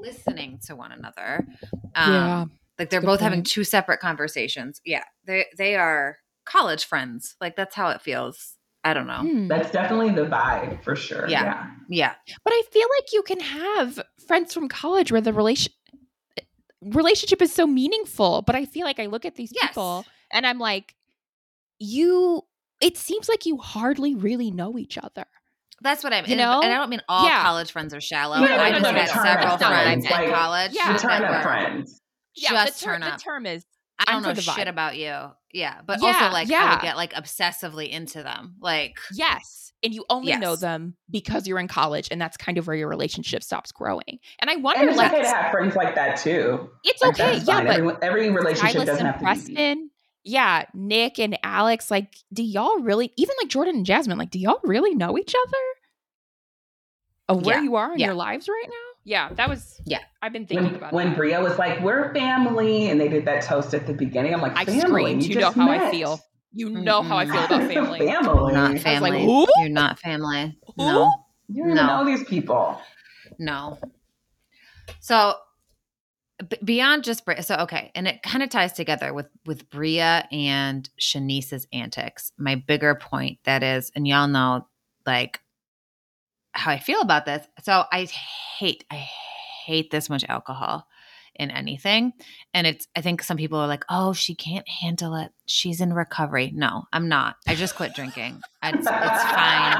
[0.00, 1.46] listening to one another.
[1.94, 2.44] Um, Yeah.
[2.78, 4.80] like they're Good both having two separate conversations.
[4.84, 7.36] Yeah, they they are college friends.
[7.40, 8.56] Like that's how it feels.
[8.86, 9.20] I don't know.
[9.20, 9.48] Hmm.
[9.48, 11.26] That's definitely the vibe for sure.
[11.28, 11.42] Yeah.
[11.42, 11.66] Yeah.
[11.88, 12.14] Yeah,
[12.44, 15.72] But I feel like you can have friends from college where the relation
[16.82, 18.42] relationship is so meaningful.
[18.42, 19.68] But I feel like I look at these Yes.
[19.70, 20.94] people and I'm like,
[21.78, 22.42] you.
[22.80, 25.24] It seems like you hardly really know each other.
[25.80, 26.30] that's what I mean.
[26.30, 26.62] You And- know?
[26.62, 27.42] and I don't mean all Yeah.
[27.42, 28.38] college friends are shallow.
[28.38, 30.72] Yeah, I like just the had several friends friends, in like college.
[30.72, 30.92] Yeah.
[30.94, 32.00] The turn up were- friends.
[32.36, 33.20] Yeah, Just the, ter- turn the up.
[33.22, 33.64] term is
[33.98, 35.14] I don't know shit about you.
[35.54, 38.56] Yeah, but Yeah, also like I would get like obsessively into them.
[38.60, 42.66] Like yes, and you only know them because you're in college, and that's kind of
[42.66, 44.18] where your relationship stops growing.
[44.40, 46.68] And I wonder, And it's like, okay to have friends like that too.
[46.82, 47.66] it's Like, okay, yeah, fine.
[47.66, 49.88] but Everyone- every relationship Silas doesn't and have to be.
[50.26, 54.38] Yeah, Nick and Alex, like, do y'all really, even like Jordan and Jasmine, like, do
[54.38, 55.58] y'all really know each other?
[57.28, 58.06] Of where Yeah, you are in yeah.
[58.06, 58.74] your lives right now?
[59.04, 59.80] Yeah, that was.
[59.84, 59.98] Yeah.
[60.22, 61.16] I've been thinking When, about when that.
[61.16, 64.56] Bria was like, "We're family," and they did that toast at the beginning, I'm like,
[64.56, 64.80] I "Family?
[64.80, 65.22] screamed.
[65.24, 66.20] You, know just how I feel.
[66.52, 67.98] You know how I feel about family.
[68.06, 68.52] family.
[68.52, 69.24] not I was like, family.
[69.24, 69.46] who?
[69.58, 70.56] You're not family.
[70.76, 70.86] Who?
[70.86, 71.12] No.
[71.48, 71.86] You don't even No.
[71.86, 72.80] know these people.
[73.38, 73.78] No.
[75.00, 75.34] So
[76.48, 80.26] b- beyond just Bria, so okay, and it kind of ties together with with Bria
[80.32, 82.32] and Shanice's antics.
[82.38, 84.66] My bigger point that is, and y'all know,
[85.06, 85.40] like
[86.54, 87.46] how I feel about this.
[87.62, 88.04] So I
[88.58, 89.06] hate, I
[89.66, 90.86] hate this much alcohol
[91.36, 92.12] in anything,
[92.52, 92.86] and it's.
[92.94, 95.32] I think some people are like, "Oh, she can't handle it.
[95.46, 97.34] She's in recovery." No, I'm not.
[97.48, 98.40] I just quit drinking.
[98.62, 99.76] It's, it's fine.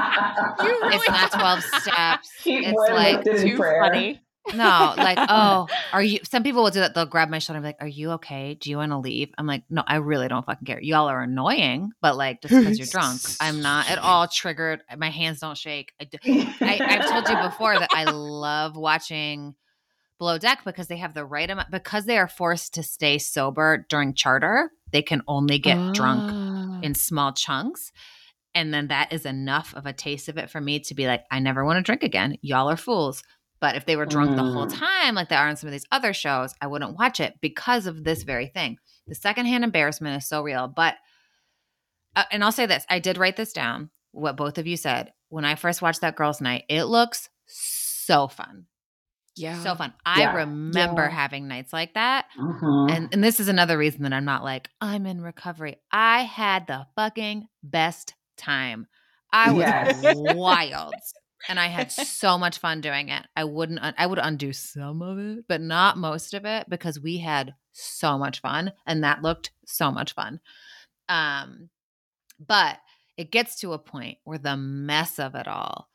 [0.59, 2.29] Really It's not twelve steps.
[2.43, 3.81] Keep It's like too prayer.
[3.81, 4.21] funny.
[4.53, 6.19] No, like, oh, are you?
[6.23, 6.93] Some people will do that.
[6.93, 8.53] They'll grab my shoulder and be like, "Are you okay?
[8.53, 10.79] Do you want to leave?" I'm like, "No, I really don't fucking care.
[10.81, 14.81] Y'all are annoying, but like, just because you're drunk, I'm not at all triggered.
[14.97, 15.93] My hands don't shake.
[15.99, 19.55] I've told you before that I love watching
[20.19, 21.71] Below Deck because they have the right amount.
[21.71, 26.79] Because they are forced to stay sober during charter, they can only get drunk Ah.
[26.81, 27.91] in small chunks.
[28.53, 31.23] And then that is enough of a taste of it for me to be like,
[31.29, 32.37] I never want to drink again.
[32.41, 33.21] Y'all are fools.
[33.59, 34.77] But if they were drunk the whole Mm.
[34.79, 37.85] time, like they are on some of these other shows, I wouldn't watch it because
[37.87, 38.77] of this very thing.
[39.07, 40.67] The secondhand embarrassment is so real.
[40.67, 40.95] But,
[42.15, 45.13] uh, and I'll say this I did write this down, what both of you said.
[45.29, 48.65] When I first watched that girls' night, it looks so fun.
[49.37, 49.61] Yeah.
[49.63, 49.93] So fun.
[50.05, 50.33] I Yeah.
[50.35, 51.09] remember Yeah.
[51.09, 52.27] having nights like that.
[52.37, 52.91] Mhm.
[52.91, 55.77] And and this is another reason that I'm not like I'm in recovery.
[55.91, 58.87] I had the fucking best time.
[59.33, 60.15] I was Yes.
[60.35, 60.93] wild.
[61.47, 63.23] And I had so much fun doing it.
[63.35, 66.99] I wouldn't un- I would undo some of it, but not most of it because
[66.99, 70.39] we had so much fun and that looked so much fun.
[71.09, 71.69] Um
[72.39, 72.77] but
[73.17, 75.87] it gets to a point where the mess of it all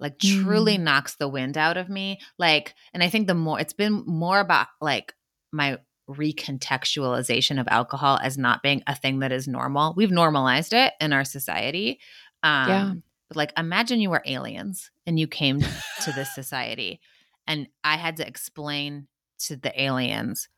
[0.00, 2.18] like truly knocks the wind out of me.
[2.38, 5.14] Like, and I think the more it's been more about like
[5.52, 5.78] my
[6.10, 9.94] recontextualization of alcohol as not being a thing that is normal.
[9.96, 12.00] We've normalized it in our society.
[12.42, 12.92] Um, Yeah.
[13.32, 17.00] But like, imagine you were aliens and you came to this society,
[17.46, 19.08] and I had to explain
[19.46, 20.50] to the aliens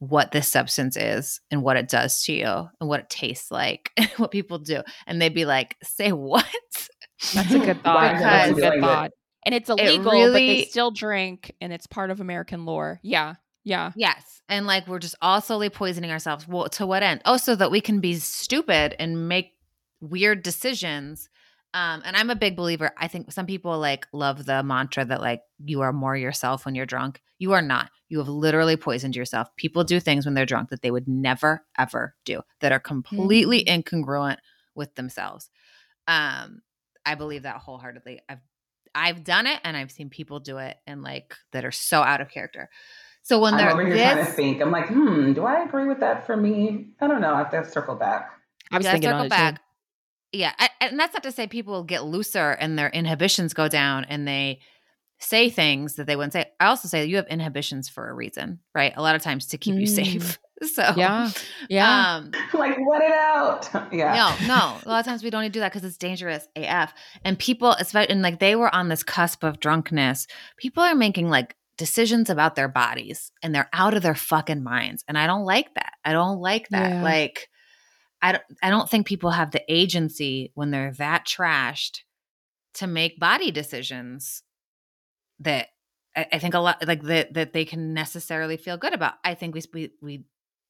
[0.00, 3.92] what this substance is and what it does to you and what it tastes like
[3.96, 4.82] and what people do.
[5.06, 6.44] And they'd be like, say what?
[7.32, 8.14] That's a good thought.
[8.14, 9.12] Why That's a good thought.
[9.44, 12.98] And it's illegal, but they still drink, and it's part of American lore.
[13.04, 13.34] Yeah.
[13.62, 13.92] Yeah.
[13.94, 14.42] Yes.
[14.48, 16.48] And like we're just all slowly poisoning ourselves.
[16.48, 17.22] Well, to what end?
[17.24, 19.52] Oh, so that we can be stupid and make
[20.00, 21.28] weird decisions.
[21.76, 22.90] Um, and I'm a big believer.
[22.96, 26.74] I think some people like love the mantra that like you are more yourself when
[26.74, 27.20] you're drunk.
[27.38, 27.90] You are not.
[28.08, 29.54] You have literally poisoned yourself.
[29.56, 33.62] People do things when they're drunk that they would never ever do that are completely
[33.62, 34.38] incongruent
[34.74, 35.50] with themselves.
[36.08, 36.62] Um,
[37.04, 38.20] I believe that wholeheartedly.
[38.26, 38.40] I've
[38.94, 42.22] I've done it and I've seen people do it and like that are so out
[42.22, 42.70] of character.
[43.20, 44.62] So when I'm they're over here trying to this, think.
[44.62, 46.94] I'm like, hmm, do I agree with that for me?
[47.02, 47.34] I don't know.
[47.34, 48.30] I have to circle back.
[48.72, 49.54] I was Yeah, thinking circle on it back.
[49.56, 49.60] too.
[50.32, 54.04] Yeah, I, and that's not to say people get looser and their inhibitions go down
[54.04, 54.60] and they
[55.18, 56.46] say things that they wouldn't say.
[56.60, 58.92] I also say you have inhibitions for a reason, right?
[58.96, 59.88] A lot of times to keep you Mm.
[59.88, 60.38] safe.
[60.72, 61.30] So Yeah.
[61.68, 62.14] Yeah.
[62.16, 63.68] um, like, let it out.
[63.92, 64.34] Yeah.
[64.40, 64.76] no, no.
[64.86, 66.94] A lot of times we don't need to do that because it's dangerous AF.
[67.26, 70.26] And people, especially, and like they were on this cusp of drunkenness.
[70.56, 75.04] People are making like decisions about their bodies and they're out of their fucking minds.
[75.06, 75.92] And I don't like that.
[76.06, 76.88] I don't like that.
[76.90, 77.02] Yeah.
[77.02, 77.50] Like,
[78.22, 82.00] I don't, I don't think people have the agency when they're that trashed
[82.74, 84.42] to make body decisions
[85.40, 85.68] that
[86.16, 89.14] I, I think a lot like that that they can necessarily feel good about.
[89.24, 90.24] I think we we we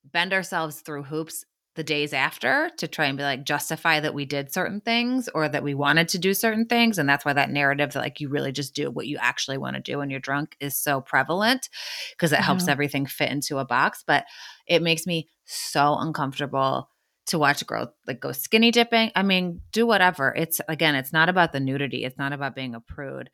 [0.05, 1.45] bend ourselves through hoops
[1.77, 5.47] the days after to try and be like justify that we did certain things or
[5.47, 8.31] that we wanted to do certain things and that's why that narrative that like you
[8.31, 11.69] really just do what you actually want to do when you're drunk is so prevalent
[12.13, 12.73] because it helps Yeah.
[12.73, 14.25] everything fit into a box but
[14.67, 16.89] it makes me so uncomfortable
[17.27, 21.13] to watch a girl like go skinny dipping i mean do whatever it's again it's
[21.13, 23.31] not about the nudity it's not about being a prude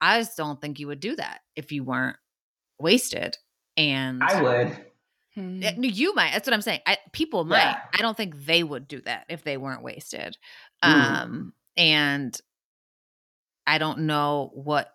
[0.00, 2.16] i just don't think you would do that if you weren't
[2.78, 3.36] wasted
[3.76, 4.76] and I would.
[5.34, 5.62] Hmm.
[5.62, 6.32] yeah, no, You might.
[6.32, 6.80] That's what I'm saying.
[6.86, 7.62] I, people might.
[7.62, 7.78] Yeah.
[7.94, 10.36] I don't think they would do that if they weren't wasted.
[10.84, 10.88] Mm.
[10.88, 12.38] Um, and
[13.66, 14.90] I don't know what.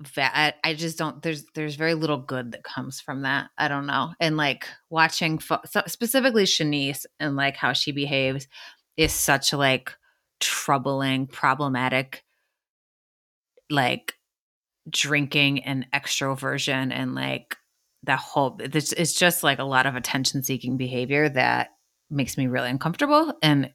[0.00, 1.22] Va- I, just don't.
[1.22, 3.50] There's there's very little good that comes from that.
[3.58, 4.14] I don't know.
[4.18, 8.48] And like watching fo- so specifically Shanice and like how she behaves
[8.96, 9.92] is such like
[10.40, 12.24] troubling, problematic,
[13.68, 14.14] like
[14.88, 17.56] drinking and extroversion and like
[18.04, 21.68] that whole it's, it's just like a lot of attention seeking behavior that
[22.10, 23.70] makes me really uncomfortable and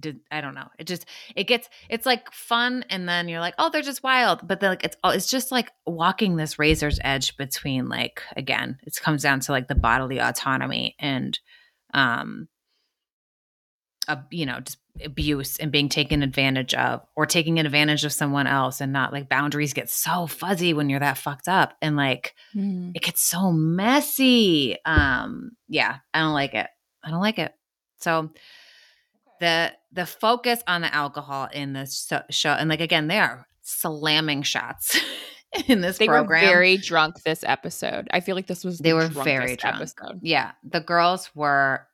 [0.00, 0.68] did, I don't know.
[0.78, 4.46] It just it gets it's like fun and then you're like, "Oh, they're just wild."
[4.46, 8.78] But then like it's all it's just like walking this razor's edge between like again,
[8.84, 11.38] it comes down to like the bodily autonomy and
[11.92, 12.48] um
[14.06, 18.46] uh, you know, just abuse and being taken advantage of or taking advantage of someone
[18.46, 22.34] else and not like boundaries get so fuzzy when you're that fucked up and like
[22.52, 22.90] Hmm.
[22.94, 24.76] it gets so messy.
[24.84, 26.68] Um, yeah, I don't like it.
[27.02, 27.52] I don't like it.
[28.00, 28.30] So
[29.40, 34.42] the the focus on the alcohol in this show, and like again, they are slamming
[34.42, 34.98] shots
[35.68, 36.42] in this They program.
[36.42, 38.08] were very drunk this episode.
[38.10, 39.76] I feel like this was They the were very drunk.
[39.76, 40.20] episode.
[40.22, 41.86] yeah, the girls were.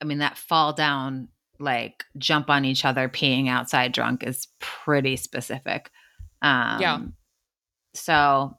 [0.00, 1.28] I mean, that fall down,
[1.58, 5.90] like jump on each other, peeing outside drunk is pretty specific.
[6.42, 6.98] Um, Yeah.
[7.94, 8.58] So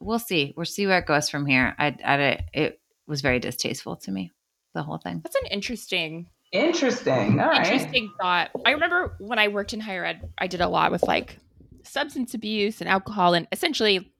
[0.00, 0.54] we'll see.
[0.56, 1.74] We'll see where it goes from here.
[1.78, 4.32] I, I, it was very distasteful to me,
[4.74, 5.20] the whole thing.
[5.22, 7.38] That's an interesting Interesting.
[7.38, 8.50] Interesting thought.
[8.64, 11.38] I remember when I worked in higher ed, I did a lot with like
[11.82, 14.12] substance abuse and alcohol, and essentially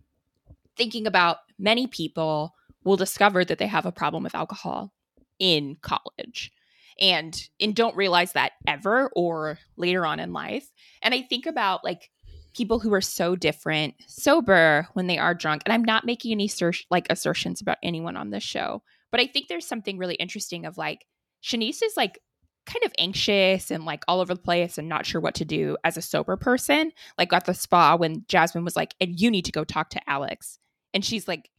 [0.76, 4.92] thinking about many people will discover that they have a problem with alcohol
[5.38, 6.52] in college
[7.00, 10.70] and and don't realize that ever or later on in life.
[11.02, 12.10] And I think about like
[12.56, 16.46] people who are so different sober when they are drunk and i'm not making any
[16.46, 20.64] asser- like assertions about anyone on this show but i think there's something really interesting
[20.64, 21.04] of like
[21.42, 22.18] shanice is like
[22.66, 25.76] kind of anxious and like all over the place and not sure what to do
[25.84, 29.44] as a sober person like at the spa when jasmine was like and you need
[29.44, 30.58] to go talk to alex
[30.92, 31.50] and she's like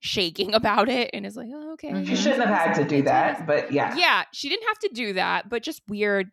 [0.00, 2.06] shaking about it and is like oh, okay Mhm.
[2.06, 3.94] She shouldn't have had to do that, but yeah.
[3.96, 6.30] yeah, she didn't have to do that, but just weird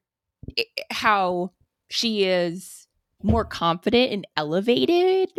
[0.91, 1.51] how
[1.89, 2.87] she is
[3.21, 5.31] more confident and elevated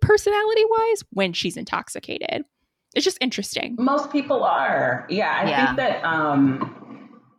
[0.00, 2.44] personality wise when she's intoxicated.
[2.94, 3.76] It's just interesting.
[3.78, 5.06] Most people are.
[5.08, 5.66] Yeah, I Yeah.
[5.66, 6.83] think that um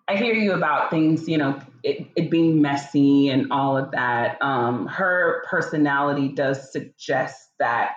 [0.08, 4.38] I hear you about things, you know, it, it being messy and all of that.
[4.42, 7.94] Um, her personality does suggest that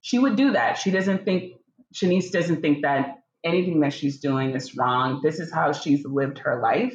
[0.00, 0.74] she would do that.
[0.78, 1.52] She doesn't think
[1.94, 5.20] Shanice doesn't think that anything that she's doing is wrong.
[5.22, 6.94] This is how she's lived her life.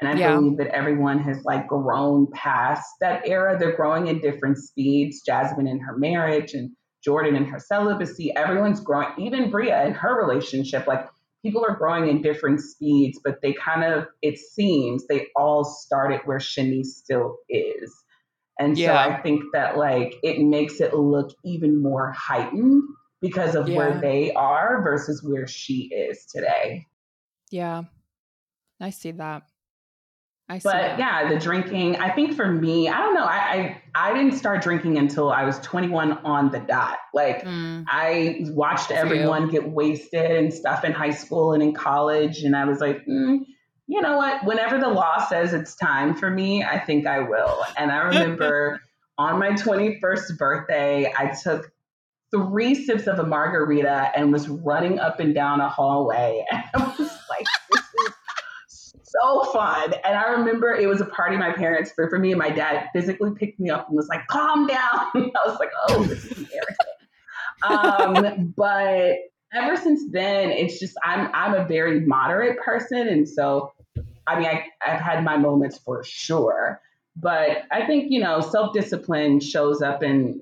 [0.00, 0.34] And I Yeah.
[0.36, 3.56] believe that everyone has like grown past that era.
[3.58, 5.22] They're growing at different speeds.
[5.24, 6.70] Jasmine in her marriage and
[7.04, 8.34] Jordan in her celibacy.
[8.36, 10.86] Everyone's growing, even Bria in her relationship.
[10.86, 11.06] Like
[11.42, 16.20] people are growing in different speeds, but they kind of, it seems, they all started
[16.24, 17.92] where Shanice still is.
[18.58, 22.82] And so I think that like it makes it look even more heightened
[23.20, 23.76] because of Yeah.
[23.76, 26.86] where they are versus where she is today.
[27.50, 27.84] Yeah.
[28.80, 29.48] I see that.
[30.48, 33.24] I see But yeah, the drinking, I think for me, I don't know.
[33.24, 36.98] I, I I didn't start drinking until I was 21 on the dot.
[37.14, 37.84] Like Mm.
[37.88, 42.56] I watched for everyone get wasted and stuff in high school and in college, and
[42.56, 43.40] I was like, mm,
[43.86, 44.44] you know what?
[44.44, 47.64] Whenever the law says it's time for me, I think I will.
[47.76, 48.80] And I remember
[49.18, 51.70] on my 21st birthday, I took
[52.30, 56.94] three sips of a margarita and was running up and down a hallway, and I
[56.98, 57.46] was like,
[59.20, 59.94] so fun.
[60.04, 62.88] And I remember it was a party my parents threw for me, and my dad
[62.92, 64.80] physically picked me up and was like, calm down.
[65.14, 66.76] I was like, oh, this is embarrassing.
[67.62, 69.16] um, but
[69.54, 73.72] ever since then, it's just I'm I'm a very moderate person, and so
[74.26, 76.80] I mean I, I've had my moments for sure.
[77.14, 80.40] But I think you know self discipline shows up in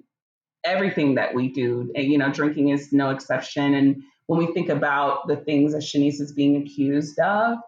[0.64, 1.90] everything that we do.
[1.94, 3.74] And, you know, drinking is no exception.
[3.74, 7.58] And when we think about the things that Shanice is being accused of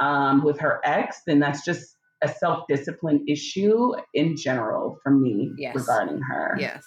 [0.00, 5.52] um, with her ex, then that's just a self discipline issue in general for me
[5.56, 5.74] Yes.
[5.74, 6.56] regarding her.
[6.58, 6.84] Yes.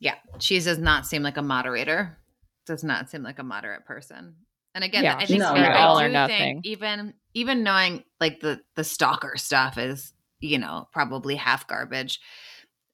[0.00, 0.14] Yeah.
[0.38, 2.18] She does not seem like a moderator.
[2.66, 4.36] Does not seem like a moderate person.
[4.74, 6.60] And again, Yeah, I think no, I do all or think nothing.
[6.64, 12.20] even even knowing like the the stalker stuff is you know probably half garbage.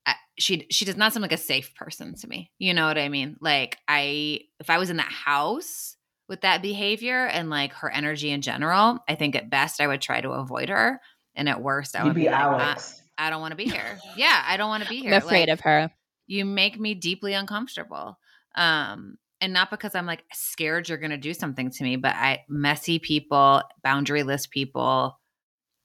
[0.06, 2.52] I, she she does not seem like a safe person to me.
[2.58, 3.36] You know what I mean?
[3.40, 5.93] Like I if I was in that house
[6.28, 10.00] with that behavior and like her energy in general, I think at best I would
[10.00, 11.00] try to avoid her,
[11.34, 13.02] and at worst I You'd would be be like, "Uh, Alex.
[13.16, 13.98] I don't want to be here.
[14.16, 15.12] Yeah, I don't want to be here.
[15.14, 15.90] I'm afraid Like, of her.
[16.26, 18.18] you make me deeply uncomfortable
[18.56, 22.44] um and not because i'm like scared you're gonna do something to me but i
[22.48, 25.18] messy people boundaryless people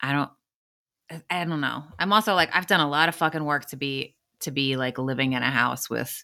[0.01, 0.29] i don't
[1.31, 4.15] i don't know i'm also like i've done a lot of fucking work to be
[4.41, 6.23] to be like living in a house with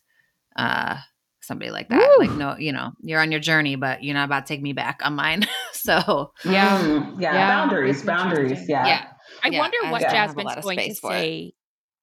[0.55, 0.97] uh
[1.45, 2.25] somebody like that Woo.
[2.27, 4.73] like no you know you're on your journey but you're not about to take me
[4.73, 6.81] back on mine so Yeah.
[6.81, 7.33] Mm, yeah.
[7.33, 8.03] Yeah, Boundaries.
[8.03, 8.67] Boundaries.
[8.69, 8.85] Yeah.
[8.87, 9.05] yeah
[9.43, 11.01] I Yeah, wonder what don't have a Jasmine's going to space it.
[11.01, 11.53] say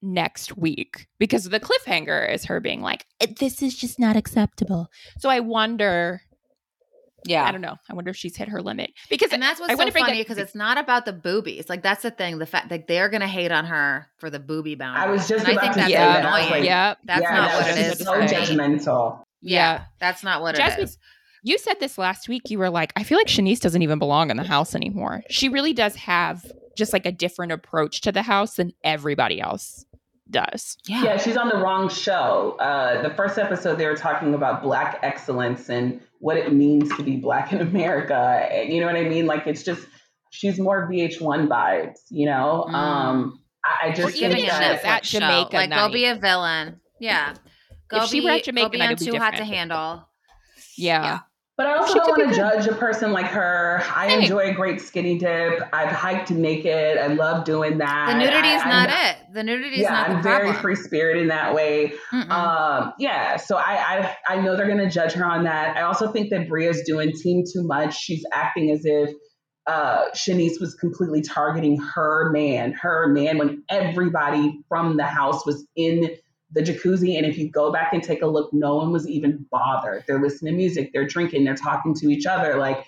[0.02, 3.06] next week because the cliffhanger is her being like,
[3.38, 4.88] "This is just not acceptable."
[5.18, 6.22] So I wonder.
[7.24, 7.76] yeah I don't know.
[7.88, 10.38] I wonder if she's hit her limit because and that's what's wanna so funny because
[10.38, 11.68] it's not about the boobies.
[11.68, 12.38] Like that's the thing.
[12.38, 15.06] The fact that they're gonna hate on her for the booby boundaries.
[15.06, 16.22] I was just and I about think to that's say that.
[16.22, 16.26] that.
[16.26, 16.60] I was annoying.
[16.62, 18.06] like, yeah, that's yeah, not no, what it she's is.
[18.06, 19.22] so for judgmental.
[19.42, 20.98] Yeah, that's not what Jasmine- it is.
[21.42, 22.42] you said this last week.
[22.50, 25.48] You were like, "I feel like Shanice doesn't even belong in the house anymore." She
[25.48, 26.44] really does have
[26.76, 29.84] just like a different approach to the house than everybody else
[30.30, 30.78] does.
[30.88, 31.02] Yeah.
[31.04, 32.56] Yeah, she's on the wrong show.
[32.58, 37.02] Uh, the first episode, they were talking about Black excellence and what it means to
[37.02, 38.48] be Black in America.
[38.66, 39.26] You know what I mean?
[39.26, 39.86] Like, it's just,
[40.30, 42.64] she's more VH1 vibes, you know?
[42.70, 42.74] Mm.
[42.74, 45.26] Um, I, I just Or even think if that, she's show.
[45.26, 45.92] Jamaica like go night.
[45.92, 46.80] be a villain.
[47.00, 47.34] Yeah.
[47.92, 49.36] Go If she be, were at Jamaica go be night, on it'd be too hot
[49.36, 50.08] to handle.
[50.76, 51.18] Yeah, Yeah.
[51.58, 53.82] but I also She don't want to judge a person like her.
[53.94, 54.20] I Same.
[54.22, 55.60] enjoy a great skinny dip.
[55.72, 56.96] I've hiked naked.
[56.98, 58.06] I love doing that.
[58.12, 59.34] The nudity is not I'm- it.
[59.34, 61.92] The nudity is Yeah, not the I'm very free spirited in that way.
[62.12, 65.76] Um, yeah, so I, I I know they're gonna judge her on that.
[65.76, 67.94] I also think that Bria's doing team too much.
[67.98, 69.10] She's acting as if
[69.66, 75.66] uh Shanice was completely targeting her man, her man when everybody from the house was
[75.76, 76.10] in
[76.52, 77.16] the jacuzzi.
[77.16, 80.04] And if you go back and take a look, no one was even bothered.
[80.06, 82.56] They're listening to music, they're drinking, they're talking to each other.
[82.56, 82.86] Like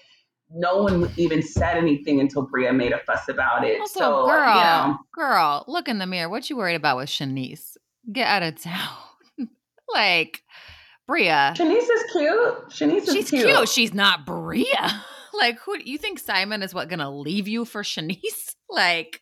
[0.50, 3.80] no one even said anything until Bria made a fuss about it.
[3.80, 6.28] Also, so girl, you know, girl, look in the mirror.
[6.28, 7.76] What you worried about with Shanice?
[8.12, 8.96] Get out of town.
[9.92, 10.42] like,
[11.06, 12.68] Bria, Shanice is cute.
[12.68, 13.68] Shanice is she's cute.
[13.68, 15.04] She's not Bria.
[15.34, 18.54] like, who you think Simon is what gonna leave you for Shanice?
[18.70, 19.20] Like,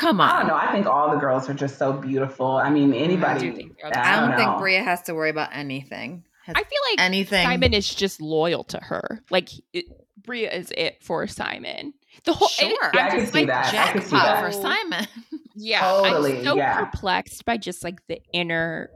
[0.00, 0.30] come on.
[0.30, 0.54] I don't know.
[0.56, 2.46] I think all the girls are just so beautiful.
[2.56, 3.50] I mean, anybody.
[3.50, 4.58] do think I I don't, don't think.
[4.58, 6.24] Bria has to worry about anything.
[6.46, 7.44] Has I feel like anything.
[7.44, 9.22] Simon is just loyal to her.
[9.30, 9.84] Like it,
[10.22, 11.92] Bria is it for Simon.
[12.24, 12.68] The whole Sure.
[12.82, 13.74] and Yeah, I I'm could just see like that.
[13.74, 14.44] I could see jackpot that.
[14.44, 15.06] for Simon.
[15.56, 16.84] Yeah, Totally, I'm so yeah.
[16.86, 18.88] perplexed by just like the inner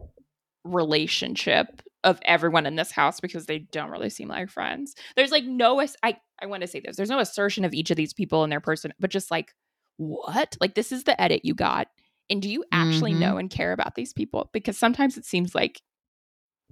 [0.65, 4.95] relationship of everyone in this house because they don't really seem like friends.
[5.17, 6.97] There's like no ass- I I want to say this.
[6.97, 9.53] There's no assertion of each of these people and their person, but just like
[9.97, 10.57] what?
[10.61, 11.89] Like this is the edit you got.
[12.31, 13.19] And do you actually Mhm.
[13.19, 14.49] know and care about these people?
[14.53, 15.83] Because sometimes it seems like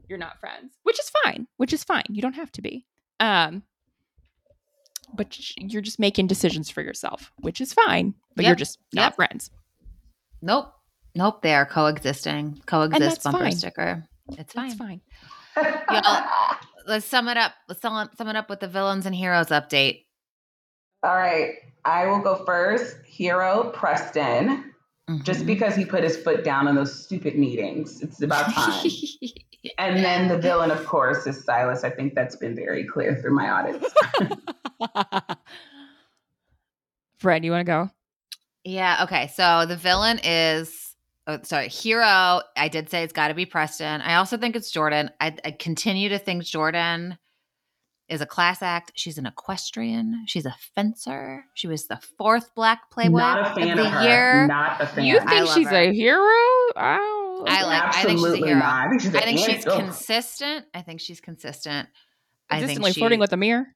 [0.09, 2.05] you're not friends, which is fine, which is fine.
[2.09, 2.87] You don't have to be.
[3.21, 3.63] Um
[5.15, 9.17] but you're just making decisions for yourself, which is fine, but you're just not Yep.
[9.17, 9.51] friends.
[10.41, 10.73] Nope.
[11.15, 11.43] Nope.
[11.43, 12.63] They are coexisting.
[12.65, 13.53] Coexist bumper fine.
[13.53, 14.09] sticker.
[14.39, 14.69] It's fine.
[14.69, 15.01] That's fine.
[16.87, 17.53] Let's sum it up.
[17.69, 20.07] Let's sum sum it up with the villains and heroes update.
[21.03, 21.57] All right.
[21.85, 22.97] I will go first.
[23.05, 24.73] Hero Preston,
[25.23, 25.47] just Mhm.
[25.47, 28.01] because he put his foot down in those stupid meetings.
[28.03, 28.87] It's about time.
[29.79, 31.85] and then the villain, of course, is Silas.
[31.85, 33.93] I think that's been very clear through my audits.
[37.19, 37.91] Fred, you want to go?
[38.65, 39.01] Yeah.
[39.05, 39.29] Okay.
[39.29, 40.95] So the villain is,
[41.27, 42.43] oh, sorry, hero.
[42.57, 44.01] I did say it's got to be Preston.
[44.01, 45.11] I also think it's Jordan.
[45.21, 47.19] I, I continue to think Jordan
[48.13, 48.93] is a class act.
[48.95, 50.25] She's an equestrian.
[50.27, 51.45] She's a fencer.
[51.55, 54.03] She was the fourth Black Playboy Not a fan of of, the her.
[54.05, 54.47] year.
[54.47, 55.05] Not a fan.
[55.05, 55.77] You think she's her.
[55.77, 56.19] a hero?
[56.21, 58.61] Oh, I like- I think she's a Absolutely hero.
[58.61, 58.87] not.
[58.87, 60.67] I think she's, I think she's consistent.
[60.75, 61.89] I think she's consistent.
[62.51, 63.67] I think consistently she flirting with a mirror.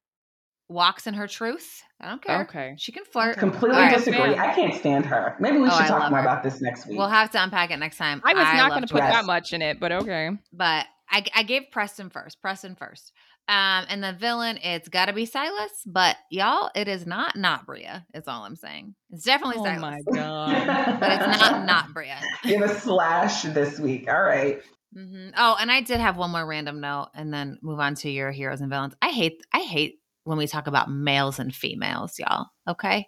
[0.68, 1.82] walks in her truth.
[2.00, 2.42] I don't care.
[2.42, 2.74] Okay.
[2.78, 3.38] She can flirt.
[3.38, 3.96] Completely All right.
[3.96, 4.18] disagree.
[4.18, 4.38] fan.
[4.38, 5.34] I can't stand her.
[5.40, 6.24] Maybe we Oh, should I talk more her.
[6.24, 6.98] about this next week.
[6.98, 8.20] We'll have to unpack it next time.
[8.24, 9.10] I was not going to put Jordan.
[9.10, 10.30] that much in it, but okay.
[10.52, 12.42] but I, I gave Preston first.
[12.42, 13.12] Preston first.
[13.48, 15.70] Um, and the villain, it's got to be Silas.
[15.86, 18.04] But y'all, it is not not Bria.
[18.14, 18.94] Is all I'm saying.
[19.10, 20.02] It's definitely Silas.
[20.08, 21.00] Oh Silas, my god.
[21.00, 22.20] but it's not not Bria.
[22.42, 24.10] Give a slash this week.
[24.10, 24.60] All right.
[24.96, 25.28] mm-hmm.
[25.36, 28.32] Oh, and I did have one more random note, and then move on to your
[28.32, 28.94] heroes and villains.
[29.00, 32.46] I hate I hate when we talk about males and females, y'all.
[32.68, 33.06] Okay,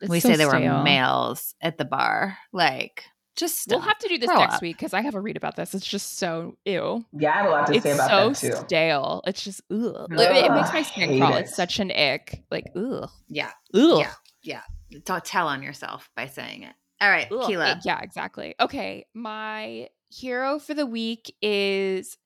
[0.00, 0.78] It's we so say there stale.
[0.78, 3.04] were males at the bar, like
[3.36, 4.62] Just We'll have to do this Grow next up.
[4.62, 5.74] week because I have a read about this.
[5.74, 7.04] It's just so ew.
[7.12, 8.64] Yeah, I have a lot to It's say about so that too.
[8.66, 9.22] stale.
[9.26, 9.78] It's just ugh.
[10.10, 11.36] Ugh, it, it makes my skin crawl.
[11.36, 11.40] it.
[11.42, 12.42] It's such an ick.
[12.50, 13.10] Like ugh.
[13.28, 13.50] Yeah.
[13.74, 14.06] Ugh.
[14.42, 14.62] Yeah.
[15.04, 16.72] Don't tell on yourself by saying it.
[17.00, 17.46] All right, Ugh.
[17.46, 17.80] Keela.
[17.84, 18.54] Yeah, exactly.
[18.58, 22.16] Okay, my hero for the week is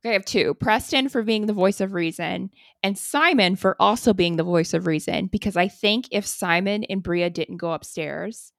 [0.00, 0.10] okay.
[0.10, 2.48] I have two: Preston for being the voice of reason,
[2.82, 5.26] and Simon for also being the voice of reason.
[5.26, 8.52] Because I think if Simon and Bria didn't go upstairs,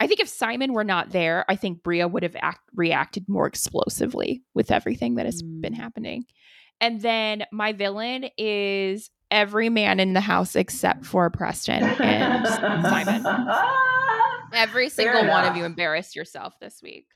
[0.00, 3.46] I think if Simon were not there, I think Bria would have act- reacted more
[3.46, 5.76] explosively with everything that has been Mm.
[5.78, 6.24] happening.
[6.80, 13.26] And then my villain is every man in the house except for Preston and Simon.
[14.54, 17.06] Every single one of you embarrassed yourself this week.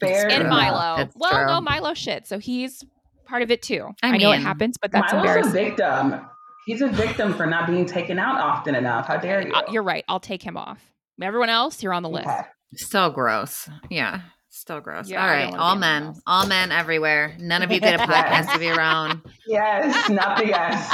[0.00, 0.48] Fair And.
[0.48, 0.96] Milo.
[0.98, 1.46] That's well, true.
[1.46, 2.26] no, Milo shit.
[2.28, 2.84] So he's
[3.24, 3.88] part of it too.
[4.02, 5.52] I I, know it happens, but that's Milo's a embarrassing.
[5.76, 6.20] victim.
[6.66, 9.08] He's a victim for not being taken out often enough.
[9.08, 9.52] How dare you?
[9.52, 10.04] Uh, You're right.
[10.08, 10.80] I'll take him off.
[11.22, 12.26] Everyone else, you're on the list.
[12.28, 12.42] Okay.
[12.76, 13.68] So gross.
[13.90, 14.22] Yeah.
[14.50, 15.08] Still gross.
[15.08, 15.42] Yeah, All I right.
[15.50, 16.02] don't wanna All be in the men.
[16.04, 16.20] house.
[16.26, 17.36] All men everywhere.
[17.38, 19.22] None of you get a podcast of your own.
[19.46, 20.88] Yes, not the yes.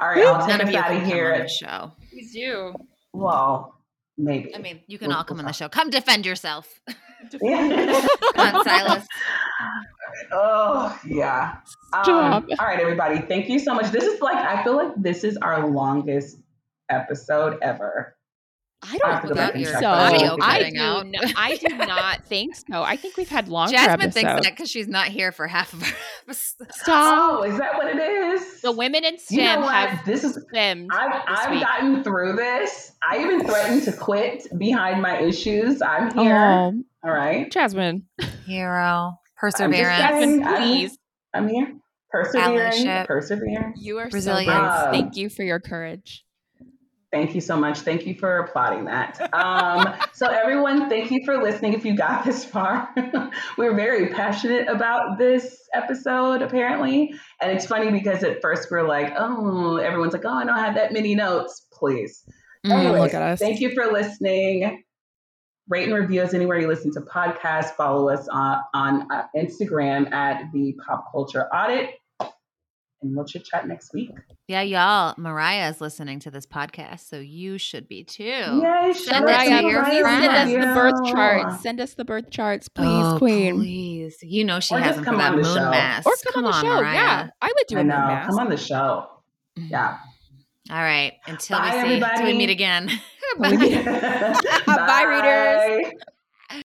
[0.00, 1.32] All right, I'll None take of us you out can of come here.
[1.34, 1.92] on the show.
[2.10, 2.74] Please do.
[3.12, 3.74] Well,
[4.18, 4.54] maybe.
[4.54, 5.58] I mean, you can We'll- all come we'll on the talk.
[5.58, 5.68] show.
[5.68, 6.68] Come defend yourself.
[7.40, 8.04] Yeah.
[8.34, 9.06] Come on, Silas.
[10.32, 11.56] Oh, yeah.
[11.92, 12.44] Um, Stop.
[12.58, 13.20] all right, everybody.
[13.20, 13.90] Thank you so much.
[13.92, 16.38] This is like, I feel like this is our longest
[16.90, 18.16] episode ever.
[18.84, 19.86] I I don't to go think so.
[19.86, 21.06] audio I do, out.
[21.06, 22.82] no, I do not think so.
[22.82, 24.14] I think we've had longer Jasmine episodes.
[24.14, 25.88] thinks that because she's not here for half of our
[26.24, 26.80] episodes.
[26.80, 27.38] Stop.
[27.40, 28.60] Oh, is that what it is?
[28.60, 29.72] The women in you know what?
[29.88, 30.88] have This is STEM.
[30.90, 32.92] I've, this I've gotten through this.
[33.08, 35.80] I even threatened to quit behind my issues.
[35.80, 36.36] I'm here.
[36.36, 36.72] Oh,
[37.04, 37.50] All right.
[37.52, 38.06] Jasmine.
[38.46, 38.74] Hero.
[38.74, 39.96] I'm Perseverance.
[39.96, 40.40] saying.
[40.40, 40.98] Jasmine, I'm- please.
[41.34, 41.72] I'm here.
[42.10, 42.72] Persevering.
[42.84, 43.06] Allyship.
[43.06, 43.74] Persevering.
[43.76, 44.46] You are so Resilience.
[44.46, 44.90] brave.
[44.92, 46.24] Thank um, you for your courage.
[47.12, 47.80] Thank you so much.
[47.80, 49.20] Thank you for applauding that.
[49.34, 51.74] Um, so, everyone, thank you for listening.
[51.74, 52.88] If you got this far,
[53.58, 57.14] we're very passionate about this episode, apparently.
[57.42, 60.76] And it's funny because at first we're like, oh, everyone's like, oh, I don't have
[60.76, 61.66] that many notes.
[61.70, 62.24] Please.
[62.66, 63.38] Mm, Anyways, look at us.
[63.38, 64.82] Thank you for listening.
[65.68, 67.74] Rate and review us anywhere you listen to podcasts.
[67.76, 71.90] Follow us on, on uh, Instagram at the Pop Culture Audit.
[73.02, 74.10] And we'll chit chat next week.
[74.46, 75.14] Yeah, y'all.
[75.18, 78.22] Mariah is listening to this podcast, so you should be too.
[78.22, 81.62] Yay, Send shout it to Mariah, your please send us the birth charts.
[81.62, 83.56] Send us the birth charts, please, oh, Queen.
[83.56, 84.16] Please.
[84.22, 85.70] You know she Or has just them come for that on the moon show.
[85.70, 86.06] mass.
[86.06, 86.80] Or come, on the show.
[86.80, 86.94] Mariah.
[86.94, 87.96] Yeah, I would do I a moon know.
[88.06, 88.26] mass.
[88.28, 89.08] Come on the show.
[89.58, 89.68] Mm-hmm.
[89.70, 89.98] Yeah.
[90.70, 91.14] All right.
[91.26, 92.88] Until Bye, we see, until we meet again.
[93.36, 93.84] Till we meet-
[94.66, 95.92] Bye, readers.
[95.92, 95.92] Bye.